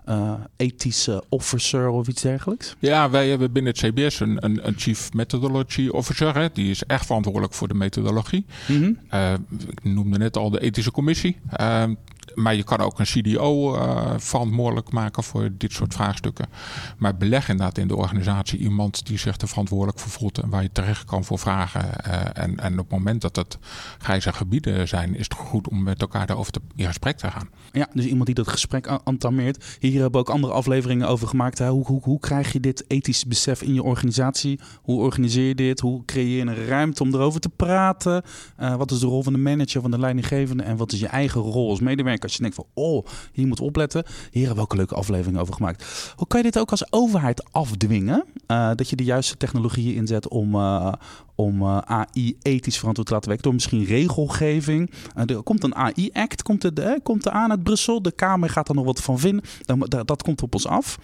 uh, 0.09 0.33
ethische 0.55 1.23
officer 1.29 1.89
of 1.89 2.07
iets 2.07 2.21
dergelijks? 2.21 2.75
Ja, 2.79 3.09
wij 3.09 3.29
hebben 3.29 3.51
binnen 3.51 3.73
het 3.77 3.81
CBS 3.81 4.19
een, 4.19 4.45
een, 4.45 4.67
een 4.67 4.73
Chief 4.77 5.13
Methodology 5.13 5.87
Officer. 5.87 6.35
Hè. 6.35 6.47
Die 6.53 6.69
is 6.69 6.83
echt 6.83 7.05
verantwoordelijk 7.05 7.53
voor 7.53 7.67
de 7.67 7.73
methodologie. 7.73 8.45
Mm 8.67 8.81
-hmm. 8.81 8.99
uh, 9.13 9.33
ik 9.69 9.83
noemde 9.83 10.17
net 10.17 10.37
al 10.37 10.49
de 10.49 10.59
ethische 10.59 10.91
commissie. 10.91 11.37
Maar 12.35 12.55
je 12.55 12.63
kan 12.63 12.77
ook 12.77 12.99
een 12.99 13.05
CDO 13.05 13.75
uh, 13.75 14.11
verantwoordelijk 14.17 14.91
maken 14.91 15.23
voor 15.23 15.49
dit 15.57 15.71
soort 15.71 15.93
vraagstukken. 15.93 16.47
Maar 16.97 17.17
beleg 17.17 17.49
inderdaad 17.49 17.77
in 17.77 17.87
de 17.87 17.95
organisatie 17.95 18.59
iemand 18.59 19.05
die 19.05 19.17
zich 19.17 19.37
er 19.37 19.47
verantwoordelijk 19.47 19.99
voor 19.99 20.11
voelt 20.11 20.37
en 20.37 20.49
waar 20.49 20.61
je 20.61 20.71
terecht 20.71 21.05
kan 21.05 21.23
voor 21.23 21.39
vragen. 21.39 21.89
Uh, 22.07 22.21
en, 22.33 22.59
en 22.59 22.73
op 22.73 22.89
het 22.89 22.97
moment 22.97 23.21
dat 23.21 23.35
het 23.35 23.57
grijze 23.97 24.33
gebieden 24.33 24.87
zijn, 24.87 25.15
is 25.15 25.23
het 25.23 25.33
goed 25.33 25.69
om 25.69 25.83
met 25.83 26.01
elkaar 26.01 26.25
daarover 26.25 26.51
te, 26.51 26.59
in 26.75 26.85
gesprek 26.85 27.17
te 27.17 27.31
gaan. 27.31 27.49
Ja, 27.71 27.87
dus 27.93 28.05
iemand 28.05 28.25
die 28.25 28.35
dat 28.35 28.47
gesprek 28.47 28.99
entameert. 29.03 29.77
Hier 29.79 30.01
hebben 30.01 30.11
we 30.11 30.17
ook 30.17 30.29
andere 30.29 30.53
afleveringen 30.53 31.07
over 31.07 31.27
gemaakt. 31.27 31.57
Hè? 31.57 31.69
Hoe, 31.69 31.85
hoe, 31.85 32.01
hoe 32.03 32.19
krijg 32.19 32.53
je 32.53 32.59
dit 32.59 32.83
ethisch 32.87 33.25
besef 33.25 33.61
in 33.61 33.73
je 33.73 33.83
organisatie? 33.83 34.59
Hoe 34.81 34.99
organiseer 34.99 35.47
je 35.47 35.55
dit? 35.55 35.79
Hoe 35.79 36.05
creëer 36.05 36.35
je 36.35 36.41
een 36.41 36.65
ruimte 36.65 37.03
om 37.03 37.13
erover 37.13 37.39
te 37.39 37.49
praten? 37.49 38.23
Uh, 38.59 38.75
wat 38.75 38.91
is 38.91 38.99
de 38.99 39.07
rol 39.07 39.23
van 39.23 39.33
de 39.33 39.39
manager, 39.39 39.81
van 39.81 39.91
de 39.91 39.99
leidinggevende? 39.99 40.63
En 40.63 40.77
wat 40.77 40.91
is 40.91 40.99
je 40.99 41.07
eigen 41.07 41.41
rol 41.41 41.69
als 41.69 41.79
medewerker? 41.79 42.24
Als 42.25 42.35
je 42.35 42.41
denkt 42.41 42.55
van, 42.55 42.65
oh, 42.73 43.05
hier 43.31 43.47
moet 43.47 43.59
opletten. 43.59 44.03
Hier 44.31 44.45
hebben 44.45 44.55
we 44.55 44.61
ook 44.61 44.71
een 44.71 44.77
leuke 44.77 44.95
aflevering 44.95 45.39
over 45.39 45.53
gemaakt. 45.53 46.13
Hoe 46.15 46.27
kan 46.27 46.39
je 46.39 46.51
dit 46.51 46.59
ook 46.59 46.71
als 46.71 46.91
overheid 46.91 47.53
afdwingen? 47.53 48.23
Uh, 48.47 48.71
dat 48.75 48.89
je 48.89 48.95
de 48.95 49.03
juiste 49.03 49.37
technologieën 49.37 49.95
inzet 49.95 50.27
om, 50.27 50.55
uh, 50.55 50.93
om 51.35 51.61
uh, 51.61 51.77
AI 51.77 52.37
ethisch 52.41 52.77
verantwoord 52.77 53.07
te 53.07 53.13
laten 53.13 53.29
werken. 53.29 53.43
Door 53.43 53.53
misschien 53.53 53.85
regelgeving. 53.85 54.91
er 55.25 55.43
komt 55.43 55.63
een 55.63 55.75
AI-act 55.75 56.41
komt 56.41 56.63
er, 56.63 57.01
komt 57.03 57.25
er 57.25 57.31
aan 57.31 57.49
uit 57.49 57.63
Brussel. 57.63 58.01
De 58.01 58.11
Kamer 58.11 58.49
gaat 58.49 58.69
er 58.69 58.75
nog 58.75 58.85
wat 58.85 59.01
van 59.01 59.19
vinden. 59.19 59.43
Dat, 59.65 60.07
dat 60.07 60.23
komt 60.23 60.41
op 60.41 60.53
ons 60.53 60.67
af. 60.67 60.99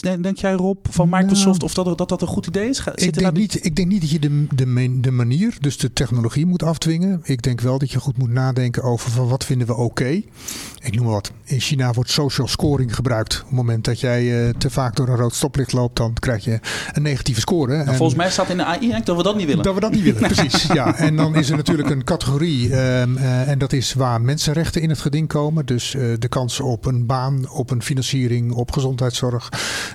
Denk 0.00 0.36
jij 0.36 0.52
Rob 0.52 0.86
van 0.90 1.08
Microsoft 1.08 1.62
of 1.62 1.74
dat, 1.74 1.98
dat 1.98 2.08
dat 2.08 2.22
een 2.22 2.28
goed 2.28 2.46
idee 2.46 2.68
is? 2.68 2.76
Zit 2.76 3.00
ik, 3.02 3.14
denk 3.14 3.36
niet, 3.36 3.64
ik 3.64 3.76
denk 3.76 3.88
niet 3.88 4.00
dat 4.00 4.10
je 4.10 4.18
de, 4.18 4.46
de, 4.54 5.00
de 5.00 5.10
manier, 5.10 5.56
dus 5.60 5.78
de 5.78 5.92
technologie 5.92 6.46
moet 6.46 6.62
afdwingen. 6.62 7.20
Ik 7.22 7.42
denk 7.42 7.60
wel 7.60 7.78
dat 7.78 7.90
je 7.90 8.00
goed 8.00 8.18
moet 8.18 8.30
nadenken 8.30 8.82
over 8.82 9.10
van 9.10 9.28
wat 9.28 9.44
vinden 9.44 9.66
we 9.66 9.72
oké. 9.72 9.84
Okay. 9.84 10.24
Ik 10.80 10.94
noem 10.94 11.04
maar 11.04 11.14
wat. 11.14 11.32
In 11.44 11.60
China 11.60 11.92
wordt 11.92 12.10
social 12.10 12.48
scoring 12.48 12.94
gebruikt. 12.94 13.34
Op 13.40 13.46
het 13.46 13.56
moment 13.56 13.84
dat 13.84 14.00
jij 14.00 14.22
uh, 14.24 14.50
te 14.58 14.70
vaak 14.70 14.96
door 14.96 15.08
een 15.08 15.16
rood 15.16 15.34
stoplicht 15.34 15.72
loopt, 15.72 15.96
dan 15.96 16.12
krijg 16.12 16.44
je 16.44 16.60
een 16.92 17.02
negatieve 17.02 17.40
score. 17.40 17.76
Nou, 17.76 17.88
en 17.88 17.94
volgens 17.94 18.18
mij 18.18 18.30
staat 18.30 18.48
in 18.48 18.56
de 18.56 18.64
AI-act 18.64 19.06
dat 19.06 19.16
we 19.16 19.22
dat 19.22 19.36
niet 19.36 19.46
willen. 19.46 19.64
Dat 19.70 19.78
we 19.78 19.88
dat 19.88 20.04
niet 20.04 20.14
willen, 20.14 20.30
precies. 20.34 20.66
Ja. 20.66 20.96
En 20.96 21.16
dan 21.16 21.34
is 21.34 21.50
er 21.50 21.56
natuurlijk 21.56 21.90
een 21.90 22.04
categorie. 22.04 22.64
Um, 22.64 23.16
uh, 23.16 23.48
en 23.48 23.58
dat 23.58 23.72
is 23.72 23.92
waar 23.92 24.20
mensenrechten 24.20 24.82
in 24.82 24.88
het 24.88 25.00
geding 25.00 25.28
komen. 25.28 25.66
Dus 25.66 25.94
uh, 25.94 26.14
de 26.18 26.28
kans 26.28 26.60
op 26.60 26.86
een 26.86 27.06
baan, 27.06 27.50
op 27.50 27.70
een 27.70 27.82
financiering, 27.82 28.52
op 28.52 28.72
gezondheidszorg. 28.72 29.48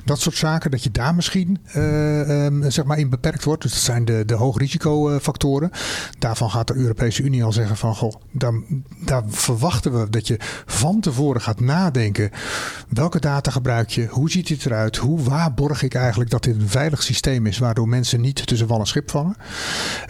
Dat 0.05 0.19
soort 0.19 0.35
zaken. 0.35 0.71
Dat 0.71 0.83
je 0.83 0.91
daar 0.91 1.15
misschien 1.15 1.57
um, 1.75 2.71
zeg 2.71 2.85
maar 2.85 2.97
in 2.97 3.09
beperkt 3.09 3.43
wordt. 3.43 3.61
Dus 3.61 3.71
dat 3.71 3.81
zijn 3.81 4.05
de, 4.05 4.23
de 4.25 4.33
hoogrisicofactoren. 4.33 5.69
Daarvan 6.19 6.49
gaat 6.49 6.67
de 6.67 6.75
Europese 6.75 7.23
Unie 7.23 7.43
al 7.43 7.51
zeggen 7.51 7.77
van... 7.77 7.95
Goh, 7.95 8.13
daar, 8.31 8.53
daar 9.05 9.23
verwachten 9.27 9.99
we 9.99 10.09
dat 10.09 10.27
je 10.27 10.37
van 10.65 10.99
tevoren 10.99 11.41
gaat 11.41 11.59
nadenken. 11.59 12.31
Welke 12.89 13.19
data 13.19 13.51
gebruik 13.51 13.89
je? 13.89 14.07
Hoe 14.09 14.31
ziet 14.31 14.49
het 14.49 14.65
eruit? 14.65 14.97
Hoe 14.97 15.23
waarborg 15.23 15.81
ik 15.81 15.93
eigenlijk 15.93 16.29
dat 16.29 16.43
dit 16.43 16.55
een 16.55 16.69
veilig 16.69 17.03
systeem 17.03 17.45
is... 17.45 17.57
waardoor 17.57 17.87
mensen 17.87 18.21
niet 18.21 18.47
tussen 18.47 18.67
wal 18.67 18.79
en 18.79 18.85
schip 18.85 19.11
vallen? 19.11 19.35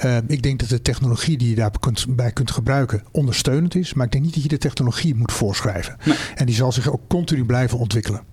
Uh, 0.06 0.18
ik 0.28 0.42
denk 0.42 0.60
dat 0.60 0.70
de 0.70 0.82
technologie 0.82 1.38
die 1.38 1.50
je 1.50 1.56
daarbij 1.56 1.80
kunt, 1.80 2.06
bij 2.16 2.32
kunt 2.32 2.52
gebruiken 2.52 3.04
ondersteunend 3.12 3.76
is. 3.76 3.94
Maar 3.94 4.06
ik 4.06 4.12
denk 4.12 4.24
niet 4.24 4.34
dat 4.34 4.44
je 4.44 4.50
de 4.50 4.58
technologie 4.58 5.16
moet 5.16 5.32
voorschrijven. 5.32 5.98
Nee. 6.06 6.18
En 6.36 6.46
die 6.46 6.56
zal 6.56 6.72
zich 6.72 6.92
ook 6.92 7.02
continu 7.08 7.46
blijven 7.46 7.78
ontwikkelen. 7.78 8.24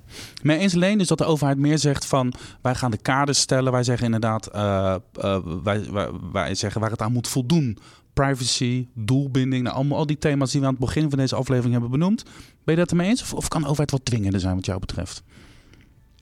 Maar 0.43 0.57
eens 0.57 0.75
alleen 0.75 1.01
is 1.01 1.07
dat 1.07 1.19
de 1.19 1.25
overheid 1.25 1.59
meer 1.59 1.79
zegt 1.79 2.07
van 2.07 2.33
wij 2.63 2.75
gaan 2.75 2.91
de 2.91 2.97
kaders 2.97 3.41
stellen. 3.41 3.73
Wij 3.73 3.83
zeggen 3.83 4.05
inderdaad, 4.05 4.51
uh, 4.55 4.95
uh, 5.25 5.39
wij, 5.63 5.91
wij, 5.93 6.11
wij, 6.33 6.55
zeggen 6.55 6.81
waar 6.81 6.91
het 6.91 7.03
aan 7.03 7.13
moet 7.13 7.29
voldoen. 7.29 7.79
Privacy, 8.13 8.87
doelbinding, 8.95 9.63
nou, 9.63 9.77
allemaal 9.77 9.99
al 9.99 10.07
die 10.07 10.19
thema's 10.19 10.51
die 10.51 10.61
we 10.61 10.67
aan 10.67 10.73
het 10.73 10.85
begin 10.85 11.09
van 11.09 11.19
deze 11.19 11.35
aflevering 11.35 11.73
hebben 11.73 11.91
benoemd. 11.91 12.23
Ben 12.65 12.75
je 12.75 12.81
dat 12.81 12.91
ermee 12.91 13.09
eens? 13.09 13.23
Of, 13.23 13.35
of 13.35 13.49
kan 13.49 13.61
de 13.61 13.67
overheid 13.67 13.91
wat 13.91 14.05
dwingender 14.05 14.41
zijn 14.41 14.55
wat 14.55 14.67
jou 14.67 14.81
betreft? 14.81 15.23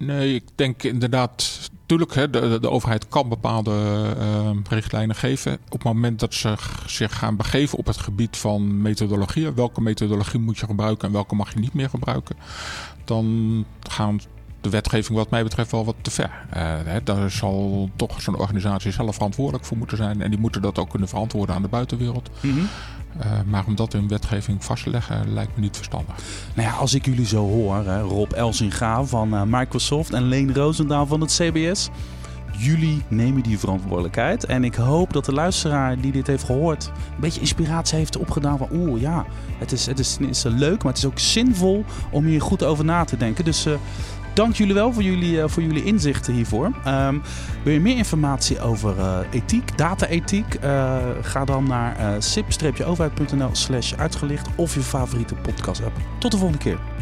Nee, 0.05 0.35
ik 0.35 0.45
denk 0.55 0.83
inderdaad. 0.83 1.71
Tuurlijk, 1.87 2.15
hè, 2.15 2.31
de, 2.31 2.59
de 2.61 2.71
overheid 2.71 3.09
kan 3.09 3.29
bepaalde 3.29 3.71
uh, 4.19 4.51
richtlijnen 4.69 5.17
geven. 5.17 5.53
Op 5.53 5.73
het 5.73 5.83
moment 5.83 6.21
dat 6.21 6.35
ze 6.35 6.55
zich 6.87 7.19
gaan 7.19 7.37
begeven 7.37 7.79
op 7.79 7.87
het 7.87 7.97
gebied 7.97 8.37
van 8.37 8.83
methodologie. 8.83 9.51
Welke 9.51 9.81
methodologie 9.81 10.41
moet 10.41 10.59
je 10.59 10.67
gebruiken 10.67 11.07
en 11.07 11.15
welke 11.15 11.35
mag 11.35 11.53
je 11.53 11.59
niet 11.59 11.75
meer 11.75 11.89
gebruiken. 11.89 12.37
Dan 13.05 13.65
gaan 13.89 14.21
de 14.61 14.71
wetgeving 14.71 15.19
wat 15.19 15.31
mij 15.31 15.43
betreft 15.43 15.71
wel 15.71 15.85
wat 15.85 15.97
te 16.03 16.11
ver. 16.11 16.31
Uh, 16.57 16.63
hè, 16.85 17.03
daar 17.03 17.31
zal 17.31 17.91
toch 17.97 18.23
zo'n 18.23 18.39
organisatie 18.39 18.93
zelf 18.93 19.15
verantwoordelijk 19.15 19.65
voor 19.65 19.77
moeten 19.77 19.97
zijn. 19.97 20.23
En 20.23 20.31
die 20.31 20.41
moeten 20.41 20.63
dat 20.63 20.79
ook 20.79 20.91
kunnen 20.91 21.09
verantwoorden 21.09 21.55
aan 21.55 21.63
de 21.63 21.69
buitenwereld. 21.69 22.31
Mm. 22.41 22.69
Uh, 23.16 23.25
maar 23.46 23.64
om 23.66 23.75
dat 23.75 23.94
in 23.94 24.09
wetgeving 24.09 24.64
vast 24.64 24.83
te 24.83 24.90
leggen 24.90 25.33
lijkt 25.33 25.55
me 25.55 25.61
niet 25.61 25.77
verstandig. 25.77 26.14
Nou 26.55 26.68
ja, 26.68 26.75
als 26.75 26.94
ik 26.94 27.05
jullie 27.05 27.27
zo 27.27 27.49
hoor, 27.49 27.77
hè, 27.77 28.01
Rob 28.01 28.33
Elsinga 28.33 29.05
van 29.05 29.35
uh, 29.35 29.42
Microsoft 29.46 30.12
en 30.12 30.23
Leen 30.23 30.55
Roosendaal 30.55 31.07
van 31.07 31.20
het 31.20 31.33
CBS. 31.33 31.88
Jullie 32.59 33.03
nemen 33.09 33.42
die 33.42 33.59
verantwoordelijkheid. 33.59 34.44
En 34.44 34.64
ik 34.64 34.75
hoop 34.75 35.12
dat 35.12 35.25
de 35.25 35.33
luisteraar 35.33 36.01
die 36.01 36.12
dit 36.12 36.27
heeft 36.27 36.44
gehoord... 36.44 36.87
een 36.87 37.20
beetje 37.20 37.40
inspiratie 37.40 37.99
heeft 37.99 38.16
opgedaan 38.16 38.59
van... 38.59 38.68
oeh 38.73 39.01
ja, 39.01 39.27
het 39.59 39.73
is, 39.73 39.87
het, 39.87 39.99
is, 39.99 40.16
het 40.20 40.31
is 40.31 40.42
leuk, 40.42 40.83
maar 40.83 40.92
het 40.92 41.03
is 41.03 41.09
ook 41.09 41.18
zinvol 41.18 41.85
om 42.11 42.25
hier 42.25 42.40
goed 42.40 42.64
over 42.64 42.85
na 42.85 43.05
te 43.05 43.16
denken. 43.16 43.44
Dus... 43.44 43.66
Uh, 43.66 43.75
dank 44.40 44.55
jullie 44.55 44.74
wel 44.74 44.92
voor 44.92 45.03
jullie, 45.03 45.37
uh, 45.37 45.44
voor 45.46 45.62
jullie 45.62 45.85
inzichten 45.85 46.35
hiervoor. 46.35 46.70
Um, 46.87 47.22
wil 47.64 47.72
je 47.72 47.81
meer 47.81 47.96
informatie 47.96 48.61
over 48.61 48.96
uh, 48.96 49.18
ethiek, 49.31 49.79
data-ethiek? 49.79 50.55
Uh, 50.64 50.96
ga 51.22 51.44
dan 51.44 51.64
naar 51.68 52.22
sip-overheid.nl 52.22 53.50
slash 53.53 53.94
uitgelicht 53.94 54.48
of 54.55 54.74
je 54.74 54.81
favoriete 54.81 55.35
podcast 55.35 55.85
app. 55.85 55.96
Tot 56.18 56.31
de 56.31 56.37
volgende 56.37 56.62
keer. 56.62 57.00